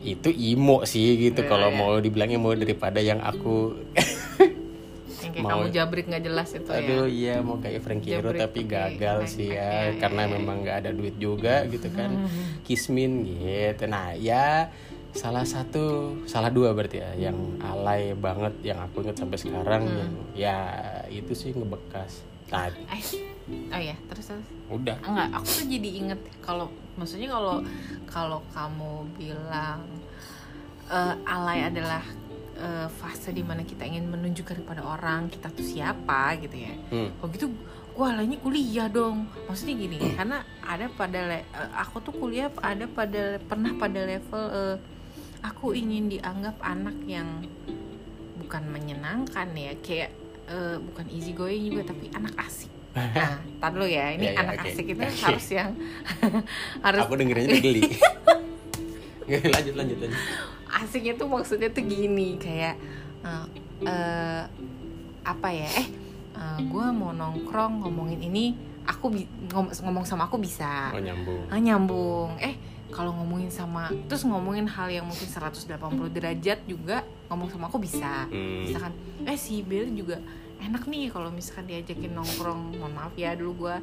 itu 0.00 0.28
emo 0.30 0.80
sih 0.82 1.18
gitu 1.20 1.42
Iya, 1.42 1.48
kalau 1.48 1.68
iya. 1.68 1.76
mau 1.76 1.92
dibilang 1.96 2.30
emo 2.30 2.54
daripada 2.54 2.98
yang 2.98 3.18
aku 3.18 3.74
yang 5.30 5.32
kayak 5.32 5.44
Mau- 5.46 5.52
kamu 5.56 5.66
jabrik 5.70 6.04
nggak 6.04 6.24
jelas 6.24 6.48
itu 6.50 6.66
aduh 6.68 7.04
ya. 7.04 7.12
iya 7.12 7.34
mau 7.38 7.56
kayak 7.56 7.80
Frankie 7.80 8.10
Hero 8.12 8.30
tapi 8.32 8.60
gagal 8.64 9.18
Frank- 9.20 9.32
sih 9.32 9.48
ya 9.48 9.70
iya, 9.86 9.96
karena 9.96 10.22
iya. 10.24 10.32
memang 10.32 10.56
nggak 10.60 10.76
ada 10.78 10.90
duit 10.90 11.14
juga 11.16 11.62
gitu 11.64 11.88
kan. 11.88 12.10
Kismin 12.66 13.12
gitu. 13.24 13.84
Nah 13.86 14.12
ya 14.12 14.68
salah 15.10 15.42
satu 15.42 15.82
salah 16.24 16.48
dua 16.48 16.70
berarti 16.70 16.98
ya 16.98 17.30
yang 17.30 17.34
alay 17.60 18.12
banget 18.12 18.54
yang 18.62 18.78
aku 18.78 19.02
inget 19.02 19.16
sampai 19.16 19.36
sekarang 19.36 19.82
Hmm. 19.82 19.96
yang 19.96 20.12
ya 20.36 20.56
itu 21.08 21.32
sih 21.32 21.50
ngebekas. 21.50 22.22
Nah 22.48 22.66
eh 22.68 23.02
oh 23.68 23.80
ya 23.80 23.96
terus 24.06 24.26
terus. 24.26 24.46
Udah. 24.68 24.98
Enggak 25.00 25.28
aku 25.32 25.46
tuh 25.46 25.66
jadi 25.68 25.90
inget 25.96 26.20
kalau 26.40 26.66
maksudnya 26.94 27.26
kalau 27.28 27.58
kalau 28.04 28.40
kamu 28.50 28.92
bilang 29.16 29.82
eh, 30.86 31.14
alay 31.24 31.64
adalah 31.64 32.02
eh, 32.60 32.88
fase 32.92 33.32
di 33.32 33.40
mana 33.40 33.64
kita 33.64 33.82
ingin 33.82 34.04
menunjukkan 34.06 34.60
kepada 34.60 34.84
orang 34.84 35.26
kita 35.26 35.48
tuh 35.48 35.64
siapa 35.64 36.36
gitu 36.38 36.56
ya 36.60 36.74
hmm. 36.92 37.08
kalau 37.18 37.30
gitu 37.32 37.46
gue 37.90 38.06
alaynya 38.06 38.38
kuliah 38.38 38.88
dong 38.88 39.26
maksudnya 39.44 39.74
gini 39.76 39.98
karena 40.14 40.40
ada 40.62 40.86
pada 40.92 41.20
le- 41.26 41.48
eh, 41.48 41.70
aku 41.74 41.96
tuh 42.00 42.14
kuliah 42.14 42.48
ada 42.60 42.84
pada 42.86 43.22
pernah 43.42 43.72
pada 43.74 44.00
level 44.04 44.44
eh, 44.46 44.76
aku 45.40 45.72
ingin 45.72 46.08
dianggap 46.08 46.56
anak 46.60 46.96
yang 47.04 47.44
bukan 48.38 48.62
menyenangkan 48.68 49.48
ya 49.52 49.72
kayak 49.80 50.10
eh, 50.46 50.76
bukan 50.78 51.06
easy 51.10 51.32
going 51.32 51.64
juga 51.66 51.90
tapi 51.90 52.08
anak 52.12 52.36
asik 52.38 52.70
nah 52.90 53.38
tar 53.60 53.70
dulu 53.70 53.86
ya 53.86 54.12
ini 54.12 54.26
Ya, 54.26 54.32
ya, 54.34 54.40
anak 54.42 54.54
oke. 54.60 54.68
asik 54.68 54.86
itu 54.88 55.02
Oke. 55.02 55.20
harus 55.26 55.46
yang 55.48 55.70
harus 56.80 57.00
aku 57.04 57.14
dengerinnya 57.16 57.58
geli 57.58 57.82
lanjut 59.54 59.74
lanjut 59.78 59.98
lanjut 60.00 60.22
asiknya 60.72 61.14
tuh 61.14 61.26
maksudnya 61.26 61.68
tuh 61.68 61.82
gini 61.82 62.36
kayak 62.36 62.74
eh, 63.20 63.46
eh, 63.82 64.42
apa 65.22 65.48
ya 65.48 65.68
eh 65.68 65.88
gue 66.60 66.86
mau 66.90 67.12
nongkrong 67.12 67.84
ngomongin 67.84 68.20
ini 68.22 68.56
aku 68.82 69.12
ngom- 69.46 69.70
ngomong 69.70 70.04
sama 70.04 70.24
aku 70.24 70.36
bisa. 70.36 70.88
Oh 70.90 70.98
nyambung. 70.98 71.42
Ah, 71.46 71.60
nyambung. 71.60 72.30
Eh 72.40 72.56
kalau 72.88 73.12
ngomongin 73.12 73.48
sama 73.48 73.86
terus 74.08 74.24
ngomongin 74.24 74.66
hal 74.66 74.88
yang 74.88 75.04
mungkin 75.04 75.24
180 75.24 75.68
derajat 76.10 76.64
juga 76.64 77.04
ngomong 77.28 77.48
sama 77.48 77.68
aku 77.68 77.78
bisa. 77.78 78.24
Hmm. 78.26 78.64
misalkan 78.64 78.92
eh 79.22 79.36
si 79.36 79.60
Bill 79.60 79.92
juga 79.92 80.18
enak 80.58 80.84
nih 80.84 81.08
kalau 81.08 81.28
misalkan 81.28 81.68
diajakin 81.68 82.12
nongkrong. 82.12 82.80
Mohon 82.80 82.92
maaf 82.94 83.14
ya 83.14 83.36
dulu 83.36 83.68
gue 83.68 83.76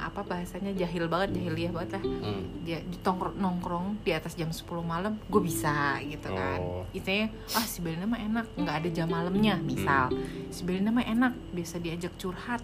apa 0.00 0.22
bahasanya 0.22 0.70
jahil 0.72 1.06
banget 1.06 1.34
jahiliyah 1.34 1.70
banget 1.70 1.98
lah. 1.98 2.02
Hmm. 2.02 2.42
dia 2.62 2.78
ditongkrong 2.80 3.36
nongkrong 3.36 3.86
di 4.00 4.10
atas 4.10 4.32
jam 4.32 4.48
10 4.48 4.62
malam 4.82 5.18
gue 5.20 5.42
bisa 5.42 5.98
gitu 6.00 6.30
kan. 6.30 6.58
Oh. 6.58 6.86
istilahnya 6.90 7.28
ah 7.52 7.64
si 7.64 7.78
Belinda 7.80 8.04
mah 8.04 8.18
enak. 8.18 8.46
Nggak 8.54 8.76
ada 8.76 8.88
jam 8.88 9.08
malamnya 9.08 9.54
misal. 9.58 10.14
Si 10.48 10.62
Belinda 10.62 10.88
mah 10.88 11.02
enak 11.02 11.34
bisa 11.50 11.76
diajak 11.76 12.14
curhat. 12.16 12.62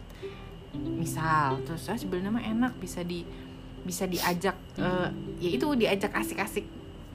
Misal 0.75 1.63
terus 1.63 1.87
ah 1.87 1.95
si 1.95 2.07
Belinda 2.07 2.31
mah 2.31 2.43
enak 2.43 2.75
bisa 2.77 3.03
di 3.03 3.23
bisa 3.81 4.07
diajak 4.07 4.57
eh, 4.77 5.09
ya 5.39 5.51
itu 5.53 5.67
diajak 5.75 6.11
asik-asik. 6.13 6.67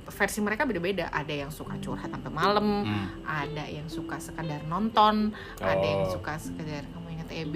Versi 0.06 0.40
mereka 0.40 0.64
beda-beda. 0.64 1.06
Ada 1.08 1.34
yang 1.40 1.52
suka 1.52 1.78
curhat 1.78 2.10
sampai 2.10 2.30
malam 2.30 2.82
Hmm. 2.82 3.08
ada 3.22 3.62
yang 3.64 3.86
suka 3.86 4.18
sekadar 4.18 4.66
nonton 4.66 5.30
ada 5.58 5.80
yang 5.82 6.04
Oh. 6.04 6.12
suka 6.12 6.34
sekadar 6.36 6.82
kamu 6.88 7.08
ingat 7.14 7.30
EB 7.32 7.56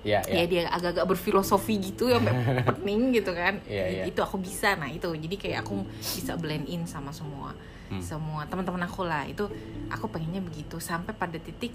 ya 0.00 0.24
ya 0.24 0.42
ya 0.42 0.44
dia 0.46 0.62
agak-agak 0.68 1.04
berfilosofi 1.06 1.76
gitu 1.78 2.08
ya 2.08 2.16
pening 2.68 3.12
gitu 3.12 3.32
kan. 3.32 3.60
Iya, 3.64 3.84
iya. 3.86 4.04
itu 4.04 4.20
aku 4.20 4.36
bisa. 4.36 4.72
Nah 4.74 4.88
itu. 4.88 5.06
Jadi 5.06 5.36
kayak 5.36 5.62
aku 5.62 5.84
bisa 5.98 6.34
blend 6.34 6.66
in 6.66 6.84
sama 6.84 7.12
semua. 7.12 7.52
Hmm. 7.90 7.98
semua 7.98 8.46
teman-teman 8.46 8.86
aku 8.86 9.02
lah. 9.02 9.26
Itu 9.26 9.50
aku 9.88 10.06
pengennya 10.06 10.38
begitu. 10.38 10.78
Sampai 10.78 11.10
pada 11.10 11.34
titik 11.36 11.74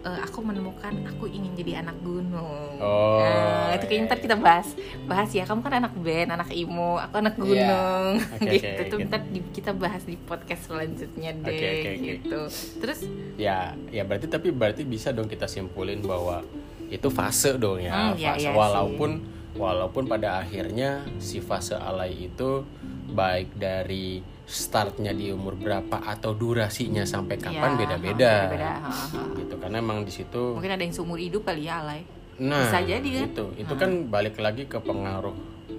eh, 0.00 0.20
aku 0.22 0.38
menemukan 0.38 0.94
aku 1.04 1.26
ingin 1.26 1.50
jadi 1.52 1.82
anak 1.82 1.98
gunung. 1.98 2.78
Oh, 2.78 3.18
nah, 3.18 3.74
itu 3.74 3.84
kayaknya 3.84 4.06
iya, 4.06 4.08
ntar 4.08 4.20
kita 4.22 4.36
bahas. 4.38 4.68
Bahas 5.02 5.34
ya. 5.34 5.42
Kamu 5.42 5.66
kan 5.66 5.74
anak 5.76 5.98
band 5.98 6.30
anak 6.30 6.54
imo 6.54 6.96
aku 6.96 7.18
anak 7.18 7.34
Iya. 7.34 7.42
gunung. 7.42 8.12
Oke, 8.38 8.54
gitu. 8.54 8.70
Oke, 8.70 8.82
tuh 8.86 8.98
gitu. 9.02 9.08
ntar 9.10 9.20
di- 9.26 9.50
kita 9.50 9.70
bahas 9.74 10.02
di 10.06 10.14
podcast 10.14 10.62
selanjutnya 10.70 11.30
deh 11.42 11.58
oke, 11.58 11.68
oke. 11.74 11.90
gitu. 11.98 12.40
Terus? 12.78 12.98
Ya 13.34 13.74
ya 13.90 14.06
berarti 14.06 14.30
tapi 14.30 14.54
berarti 14.54 14.86
bisa 14.86 15.10
dong 15.10 15.26
kita 15.26 15.50
simpulin 15.50 15.98
bahwa 16.00 16.46
itu 16.88 17.08
fase 17.08 17.56
dong 17.56 17.78
ya 17.78 18.12
Hmm, 18.12 18.14
iya, 18.14 18.32
fase 18.32 18.42
iya 18.42 18.50
walaupun 18.52 19.10
walaupun 19.54 20.04
pada 20.04 20.38
akhirnya 20.38 21.02
si 21.16 21.38
fase 21.38 21.74
alay 21.74 22.28
itu 22.28 22.62
baik 23.08 23.54
dari 23.54 24.20
startnya 24.44 25.10
di 25.10 25.30
umur 25.30 25.54
berapa 25.54 25.98
atau 25.98 26.30
durasinya 26.30 27.02
sampai 27.02 27.34
kapan 27.36 27.70
Iya, 27.72 27.78
beda-beda 27.80 28.32
beda-beda, 28.46 28.72
ha. 28.78 28.90
gitu 29.34 29.54
karena 29.56 29.76
emang 29.78 30.02
di 30.02 30.12
situ 30.12 30.54
mungkin 30.54 30.70
ada 30.70 30.82
yang 30.82 30.92
seumur 30.92 31.18
hidup 31.18 31.42
kali 31.42 31.64
ya 31.64 31.80
alay 31.80 32.02
Nah, 32.36 32.68
Bisa 32.68 32.84
jadi 32.84 33.08
kan? 33.16 33.26
Itu, 33.32 33.44
itu 33.56 33.74
kan 33.74 33.90
balik 34.06 34.36
lagi 34.36 34.68
ke 34.68 34.76
pengaruh 34.76 35.32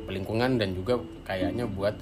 lingkungan 0.09 0.57
dan 0.57 0.73
juga 0.73 0.97
kayaknya 1.21 1.69
buat 1.69 1.93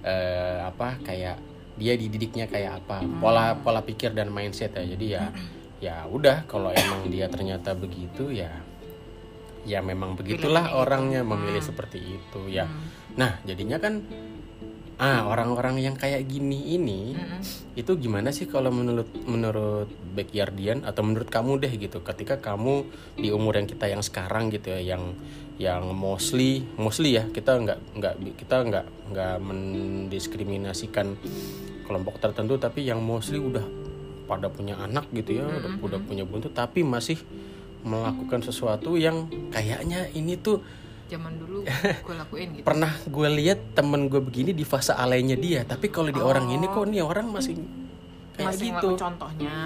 eh, 0.00 0.62
apa 0.62 1.02
kayak 1.02 1.34
dia 1.74 1.98
dididiknya 1.98 2.46
kayak 2.46 2.78
apa 2.78 3.02
Hmm. 3.02 3.18
pola 3.18 3.58
pola 3.58 3.82
pikir 3.82 4.14
dan 4.14 4.30
mindset 4.30 4.70
ya. 4.72 4.86
Jadi 4.86 5.06
ya 5.10 5.34
ya 5.84 6.08
udah 6.08 6.48
kalau 6.48 6.72
emang 6.72 7.12
dia 7.12 7.28
ternyata 7.28 7.76
begitu 7.76 8.32
ya 8.32 8.48
ya 9.64 9.80
memang 9.80 10.16
begitulah 10.16 10.76
orangnya 10.76 11.24
memilih 11.24 11.60
seperti 11.60 12.00
itu 12.00 12.40
ya. 12.52 12.68
Nah 13.16 13.40
jadinya 13.48 13.80
kan 13.80 14.04
ah 14.94 15.26
orang-orang 15.26 15.82
yang 15.82 15.98
kayak 15.98 16.22
gini 16.30 16.78
ini 16.78 17.18
Mm-mm. 17.18 17.42
itu 17.74 17.98
gimana 17.98 18.30
sih 18.30 18.46
kalau 18.46 18.70
menurut 18.70 19.10
menurut 19.26 19.90
backyardian 20.14 20.86
atau 20.86 21.02
menurut 21.02 21.26
kamu 21.26 21.58
deh 21.58 21.72
gitu 21.74 21.98
ketika 22.06 22.38
kamu 22.38 22.86
di 23.18 23.34
umur 23.34 23.58
yang 23.58 23.66
kita 23.66 23.90
yang 23.90 24.06
sekarang 24.06 24.54
gitu 24.54 24.70
ya 24.70 24.94
yang 24.94 25.18
yang 25.58 25.90
mostly 25.90 26.62
mostly 26.78 27.18
ya 27.18 27.26
kita 27.26 27.58
nggak 27.58 27.78
nggak 27.98 28.14
kita 28.38 28.56
nggak 28.70 28.86
nggak 29.10 29.36
mendiskriminasikan 29.42 31.18
kelompok 31.90 32.22
tertentu 32.22 32.54
tapi 32.62 32.86
yang 32.86 33.02
mostly 33.02 33.42
udah 33.42 33.83
pada 34.24 34.48
punya 34.48 34.74
anak 34.76 35.08
gitu 35.12 35.38
ya 35.38 35.44
udah, 35.44 35.78
udah 35.80 36.00
punya 36.00 36.24
buntu 36.24 36.48
tapi 36.48 36.80
masih 36.80 37.20
melakukan 37.84 38.40
sesuatu 38.40 38.96
yang 38.96 39.28
kayaknya 39.52 40.08
ini 40.12 40.40
tuh 40.40 40.64
zaman 41.04 41.36
dulu 41.36 41.68
gue 42.08 42.14
lakuin 42.16 42.48
gitu. 42.56 42.64
Pernah 42.64 42.92
gue 43.04 43.28
lihat 43.44 43.76
temen 43.76 44.08
gue 44.08 44.24
begini 44.24 44.56
di 44.56 44.64
fase 44.64 44.96
alaynya 44.96 45.36
dia 45.36 45.60
tapi 45.62 45.92
kalau 45.92 46.08
di 46.08 46.18
orang 46.18 46.48
ini 46.48 46.64
kok 46.64 46.88
nih 46.88 47.04
orang 47.04 47.28
masih 47.28 47.60
kayak 48.34 48.48
masih 48.50 48.68
gitu. 48.72 48.88
contohnya. 48.96 49.56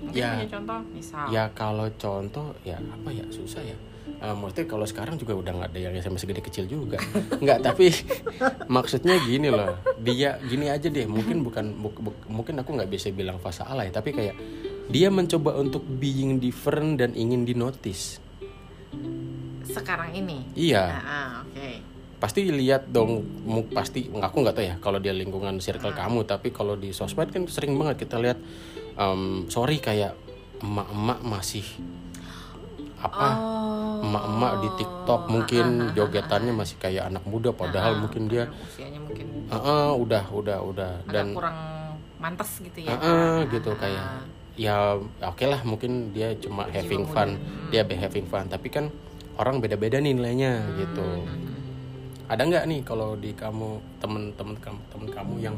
Mungkin 0.00 0.16
Ya. 0.16 0.32
punya 0.40 0.48
contoh 0.48 0.80
misal. 0.96 1.24
Ya 1.28 1.44
kalau 1.52 1.86
contoh 2.00 2.56
ya 2.64 2.80
apa 2.80 3.08
ya 3.12 3.22
susah 3.28 3.60
ya 3.60 3.76
Eh, 4.20 4.36
maksudnya 4.36 4.68
kalau 4.68 4.84
sekarang 4.84 5.16
juga 5.16 5.32
udah 5.32 5.52
nggak 5.56 5.70
ada 5.72 5.80
yang 5.80 5.94
SMA 5.96 6.20
segede 6.20 6.44
kecil 6.44 6.68
juga. 6.68 7.00
Nggak 7.40 7.58
tapi 7.64 7.88
maksudnya 8.76 9.16
gini 9.24 9.48
loh. 9.48 9.80
Dia 9.96 10.36
gini 10.44 10.68
aja 10.68 10.92
deh. 10.92 11.08
Mungkin 11.08 11.40
bukan 11.40 11.72
buk- 11.80 12.00
buk- 12.04 12.28
mungkin 12.28 12.60
aku 12.60 12.76
nggak 12.76 12.92
bisa 12.92 13.08
bilang 13.10 13.40
fase 13.40 13.64
alay 13.64 13.88
tapi 13.88 14.12
kayak 14.12 14.36
dia 14.92 15.08
mencoba 15.08 15.56
untuk 15.56 15.86
being 15.86 16.36
different 16.36 17.00
dan 17.00 17.16
ingin 17.16 17.48
di 17.48 17.56
notice 17.56 18.20
sekarang 19.70 20.10
ini? 20.12 20.38
Iya. 20.52 20.84
Ah, 21.00 21.30
oke. 21.46 21.68
Pasti 22.20 22.44
lihat 22.44 22.92
dong 22.92 23.24
pasti 23.72 24.04
aku 24.12 24.36
nggak 24.44 24.54
tahu 24.54 24.64
ya 24.66 24.74
kalau 24.82 24.98
dia 25.00 25.14
lingkungan 25.16 25.56
circle 25.62 25.94
kamu. 25.94 26.26
Tapi 26.28 26.52
kalau 26.52 26.76
di 26.76 26.92
sosmed 26.92 27.32
kan 27.32 27.46
sering 27.48 27.78
banget 27.80 28.04
kita 28.04 28.20
lihat 28.20 28.36
em, 28.98 29.46
sorry 29.48 29.80
kayak 29.80 30.12
emak-emak 30.60 31.24
masih 31.24 31.64
apa? 33.00 33.28
Oh. 33.36 34.04
Emak-emak 34.04 34.52
di 34.64 34.68
TikTok 34.80 35.22
mungkin 35.28 35.66
jogetannya 35.92 36.52
masih 36.56 36.76
kayak 36.80 37.12
anak 37.12 37.24
muda 37.28 37.52
padahal 37.52 38.00
mungkin 38.00 38.32
dia 38.32 38.48
usianya 38.48 39.00
mungkin 39.00 39.48
"Ah, 39.52 39.60
ah, 39.60 39.88
udah 39.92 40.24
udah 40.32 40.58
udah. 40.64 40.92
agak 41.04 41.12
dan 41.12 41.26
kurang 41.36 41.58
mantas 42.20 42.50
gitu 42.60 42.78
ya. 42.84 42.96
Ah, 42.96 43.00
ah, 43.00 43.36
gitu 43.48 43.70
kayak 43.76 44.04
ya 44.60 45.00
oke 45.24 45.44
lah 45.48 45.60
mungkin 45.64 46.12
dia 46.12 46.36
cuma 46.40 46.68
having 46.68 47.04
fun. 47.08 47.36
Dia 47.72 47.84
be 47.84 47.96
having 47.96 48.28
fun. 48.28 48.48
Tapi 48.48 48.68
kan 48.72 48.88
orang 49.40 49.60
beda-beda 49.60 49.96
nih 50.00 50.12
nilainya 50.16 50.64
gitu. 50.76 51.24
Ada 52.30 52.46
nggak 52.46 52.64
nih 52.70 52.80
kalau 52.86 53.16
di 53.18 53.32
kamu 53.34 53.80
temen-temen 53.98 54.56
kamu 54.60 54.80
temen 54.92 55.08
kamu 55.10 55.34
yang 55.40 55.56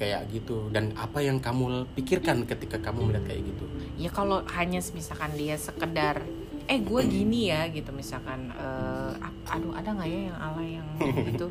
kayak 0.00 0.28
gitu? 0.34 0.66
Dan 0.72 0.96
apa 0.98 1.20
yang 1.22 1.38
kamu 1.38 1.86
pikirkan 1.94 2.42
ketika 2.48 2.80
kamu 2.80 3.12
melihat 3.12 3.32
kayak 3.32 3.42
gitu? 3.48 3.64
Ya 4.00 4.10
kalau 4.10 4.42
hanya 4.56 4.80
misalkan 4.92 5.30
dia 5.38 5.54
sekedar 5.54 6.20
eh 6.66 6.78
gue 6.78 7.00
gini 7.04 7.48
ya 7.48 7.66
gitu. 7.68 7.90
Misalkan 7.90 8.50
eh, 8.50 9.12
ap- 9.18 9.46
aduh 9.50 9.72
ada 9.72 9.88
nggak 9.92 10.08
ya 10.08 10.20
yang 10.30 10.38
alay 10.38 10.68
yang 10.78 10.88
gitu? 11.32 11.48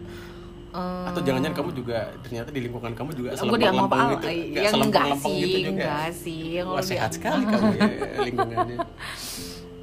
Eh, 0.72 1.08
atau 1.12 1.20
jangan-jangan 1.20 1.58
kamu 1.60 1.72
juga 1.76 2.00
ternyata 2.24 2.48
di 2.48 2.64
lingkungan 2.64 2.96
kamu 2.96 3.12
juga 3.12 3.30
selempang-lempang 3.36 4.08
gitu 4.16 4.28
ya 4.32 4.32
nggak 4.32 4.48
enggak 4.56 4.72
selempang-lempang 4.72 5.20
sih 5.20 5.42
gitu 5.44 5.58
juga 5.60 5.72
enggak 5.76 6.08
sih 6.16 6.42
kalau 6.56 6.72
Wah 6.72 6.86
sehat 6.88 7.12
sekali 7.12 7.44
kamu 7.44 7.70
ya 7.76 7.84
lingkungannya. 8.24 8.78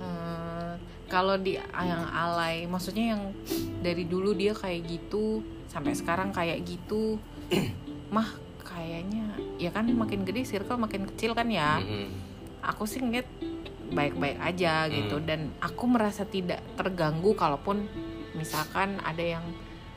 Hmm, 0.00 0.68
kalau 1.12 1.36
di 1.36 1.60
yang 1.60 2.04
alay 2.08 2.64
maksudnya 2.64 3.12
yang 3.12 3.22
dari 3.84 4.08
dulu 4.08 4.32
dia 4.32 4.56
kayak 4.56 4.80
gitu 4.88 5.44
sampai 5.68 5.92
sekarang 5.92 6.32
kayak 6.32 6.64
gitu 6.64 7.20
mah 8.14 8.32
kayaknya 8.64 9.28
ya 9.60 9.68
kan 9.68 9.84
makin 9.92 10.24
gede 10.24 10.48
circle 10.48 10.80
makin 10.80 11.04
kecil 11.12 11.36
kan 11.36 11.52
ya? 11.52 11.84
Aku 12.64 12.88
sih 12.88 13.04
ngeliat 13.04 13.28
baik-baik 13.90 14.38
aja 14.38 14.86
gitu. 14.86 15.18
Dan 15.18 15.52
aku 15.58 15.84
merasa 15.84 16.22
tidak 16.22 16.60
terganggu 16.74 17.32
kalaupun 17.32 17.88
misalkan 18.32 19.00
ada 19.00 19.20
yang 19.20 19.44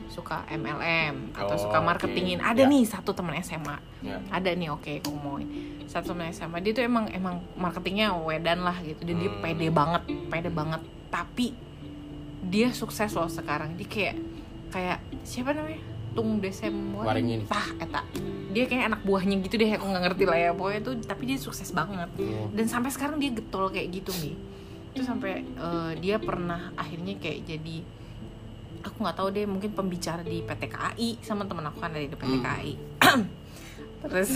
suka 0.08 0.44
MLM 0.46 1.32
atau 1.32 1.56
Oh, 1.56 1.60
suka 1.60 1.78
marketingin 1.80 2.36
ada 2.38 2.64
Ya. 2.64 2.68
nih 2.68 2.84
satu 2.84 3.16
teman 3.16 3.32
SMA 3.38 3.80
Ya. 4.02 4.20
ada 4.28 4.50
nih 4.52 4.68
oke 4.68 5.00
ngomongin 5.08 5.48
satu 5.88 6.12
teman 6.12 6.28
SMA 6.28 6.60
dia 6.60 6.74
tuh 6.74 6.84
emang 6.84 7.08
emang 7.08 7.40
marketingnya 7.54 8.12
wedan 8.18 8.60
lah 8.60 8.76
gitu. 8.82 9.04
Dan 9.04 9.18
dia 9.18 9.30
Hmm. 9.30 9.40
pede 9.40 9.68
banget 9.68 10.02
pede 10.28 10.50
banget. 10.50 10.82
Tapi 11.08 11.56
dia 12.42 12.68
sukses 12.72 13.12
loh 13.12 13.30
sekarang. 13.30 13.76
Dia 13.76 13.88
kayak 13.88 14.16
kayak 14.68 14.98
siapa 15.22 15.52
namanya 15.52 15.80
Tung 16.12 16.38
Desem 16.38 16.74
Waringin. 16.92 17.44
tah 17.44 17.68
eta. 17.76 18.00
Dia 18.52 18.64
kayak 18.64 18.84
anak 18.86 19.00
buahnya 19.02 19.40
gitu 19.40 19.56
deh 19.56 19.70
aku 19.70 19.84
nggak 19.86 20.02
ngerti 20.06 20.24
lah 20.24 20.38
ya. 20.38 20.50
Pokoknya 20.52 20.80
tuh 20.82 20.94
tapi 21.00 21.22
dia 21.24 21.36
sukses 21.36 21.70
banget. 21.70 22.08
Oh. 22.14 22.52
dan 22.52 22.66
sampai 22.66 22.88
sekarang 22.88 23.16
dia 23.16 23.30
getol 23.30 23.68
kayak 23.68 23.88
gitu 23.90 24.12
nih 24.18 24.36
itu 24.92 25.00
sampai 25.00 25.40
eh, 25.40 25.92
dia 25.96 26.20
pernah 26.20 26.68
akhirnya 26.74 27.16
kayak 27.16 27.48
jadi 27.48 27.76
aku 28.82 28.96
nggak 28.98 29.16
tahu 29.16 29.28
deh 29.30 29.46
mungkin 29.46 29.72
pembicara 29.72 30.20
di 30.20 30.42
PT 30.42 30.62
KAI 30.66 31.08
sama 31.20 31.46
temen 31.46 31.64
aku 31.64 31.78
kan 31.78 31.90
dari 31.90 32.06
di 32.06 32.14
PT 32.14 32.28
Hmm. 32.28 32.42
KAI 32.42 32.72
terus 34.02 34.30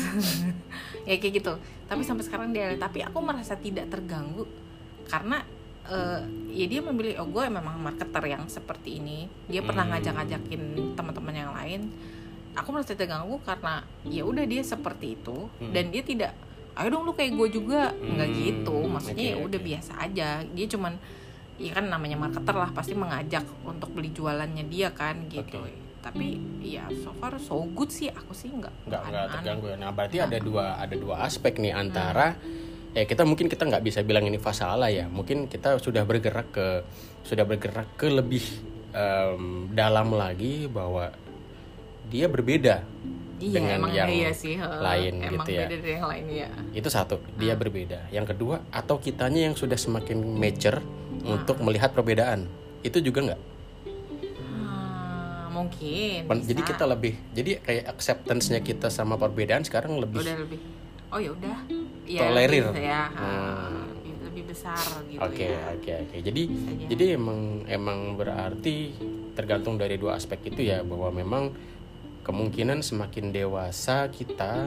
ya 1.09 1.15
kayak 1.15 1.35
gitu. 1.37 1.53
Tapi 1.85 2.01
sampai 2.01 2.25
sekarang 2.25 2.49
dia 2.51 2.73
tapi 2.75 2.99
aku 3.01 3.19
merasa 3.19 3.53
tidak 3.55 3.91
terganggu 3.91 4.49
karena 5.05 5.45
eh, 5.89 6.21
ya 6.53 6.67
dia 6.67 6.81
memilih 6.81 7.19
oh 7.19 7.29
gue 7.29 7.45
memang 7.49 7.77
marketer 7.77 8.25
yang 8.27 8.45
seperti 8.47 8.99
ini 8.99 9.19
dia 9.47 9.61
pernah 9.61 9.83
Hmm. 9.83 9.93
ngajak-ngajakin 9.95 10.63
teman-teman 10.93 11.35
yang 11.35 11.53
lain 11.53 11.81
aku 12.53 12.69
merasa 12.71 12.93
terganggu 12.93 13.37
karena 13.41 13.81
ya 14.03 14.23
udah 14.23 14.45
dia 14.45 14.63
seperti 14.63 15.15
itu 15.15 15.49
Hmm. 15.55 15.71
dan 15.71 15.89
dia 15.89 16.01
tidak 16.01 16.33
ayo 16.75 16.89
dong 16.91 17.05
lu 17.05 17.13
kayak 17.13 17.33
gue 17.35 17.49
juga 17.53 17.93
nggak 17.95 18.29
Hmm, 18.29 18.39
gitu 18.39 18.77
maksudnya 18.85 19.27
oke, 19.27 19.33
ya 19.33 19.37
udah 19.39 19.59
oke. 19.59 19.67
biasa 19.67 19.93
aja 19.99 20.29
dia 20.45 20.67
cuman 20.67 20.93
ya 21.57 21.73
kan 21.73 21.85
namanya 21.87 22.17
marketer 22.19 22.53
lah 22.53 22.69
pasti 22.69 22.93
mengajak 22.93 23.45
untuk 23.63 23.89
beli 23.91 24.11
jualannya 24.11 24.65
dia 24.67 24.93
kan 24.93 25.17
gitu 25.27 25.57
Oke. 25.57 25.73
tapi 25.99 26.37
ya 26.61 26.85
so 26.95 27.17
far 27.17 27.33
so 27.39 27.65
good 27.67 27.89
sih 27.89 28.09
aku 28.09 28.31
sih 28.31 28.49
nggak 28.51 28.73
nggak 28.85 29.03
nggak 29.03 29.25
terganggu 29.33 29.67
ya. 29.67 29.77
Nah 29.77 29.91
berarti 29.91 30.17
ada 30.19 30.37
dua 30.39 30.77
ada 30.77 30.93
dua 30.95 31.25
aspek 31.25 31.57
nih 31.57 31.73
antara 31.73 32.37
ya 32.97 33.05
kita 33.05 33.29
mungkin 33.29 33.53
kita 33.53 33.69
nggak 33.69 33.85
bisa 33.85 34.01
bilang 34.01 34.25
ini 34.25 34.41
fase 34.41 34.65
ala 34.65 34.89
ya. 34.89 35.05
Mungkin 35.05 35.53
kita 35.53 35.77
sudah 35.77 36.09
bergerak 36.09 36.49
ke 36.49 36.81
sudah 37.29 37.45
bergerak 37.45 37.93
ke 38.01 38.09
lebih 38.09 38.41
em, 38.97 39.69
dalam 39.77 40.17
lagi 40.17 40.65
bahwa 40.65 41.13
dia 42.09 42.31
berbeda 42.31 42.81
iya 43.37 43.59
dengan 43.61 43.85
emang 43.85 43.93
yang 43.93 44.09
iya 44.09 44.31
sih 44.33 44.57
he. 44.57 44.65
lain 44.81 45.21
emang 45.21 45.45
gitu 45.45 45.51
ya. 45.59 45.67
beda 45.69 45.77
dari 45.83 45.93
yang 45.99 46.07
lain 46.09 46.25
ya 46.31 46.49
itu 46.73 46.89
satu 46.89 47.21
dia 47.37 47.53
berbeda. 47.53 48.09
Yang 48.09 48.33
kedua 48.33 48.65
atau 48.73 48.97
kitanya 48.97 49.51
yang 49.51 49.55
sudah 49.59 49.77
semakin 49.77 50.17
mature 50.23 50.81
untuk 51.27 51.61
melihat 51.61 51.93
perbedaan 51.93 52.49
itu 52.81 53.03
juga 53.03 53.35
nggak. 53.35 53.41
Hmm, 54.41 55.51
mungkin 55.53 56.21
Pen- 56.31 56.47
Jadi 56.47 56.63
bisa. 56.63 56.71
kita 56.73 56.85
lebih 56.89 57.15
jadi 57.35 57.51
kayak 57.61 57.85
acceptance-nya 57.93 58.61
kita 58.65 58.89
sama 58.89 59.19
perbedaan 59.21 59.67
sekarang 59.67 59.99
lebih 60.01 60.23
udah 60.23 60.37
lebih 60.47 60.59
oh 61.11 61.19
ya 61.21 61.31
udah 61.35 61.59
ya 62.09 62.23
Tolerir. 62.25 62.65
lebih, 62.69 62.85
ya 62.85 63.03
Hmm. 63.09 63.91
lebih, 63.93 64.15
lebih 64.25 64.43
besar 64.49 64.79
gitu 65.05 65.21
Oke 65.21 65.45
ya 65.47 65.63
oke 65.71 65.93
oke. 66.01 66.17
Jadi 66.21 66.43
Bisa 66.45 66.71
jadi 66.89 67.05
emang 67.15 67.41
emang 67.67 67.99
berarti 68.15 68.95
tergantung 69.33 69.75
dari 69.75 69.95
dua 69.95 70.15
aspek 70.15 70.39
itu 70.47 70.63
ya 70.63 70.81
bahwa 70.81 71.11
memang 71.11 71.45
kemungkinan 72.23 72.81
semakin 72.81 73.31
dewasa 73.31 74.09
kita 74.09 74.67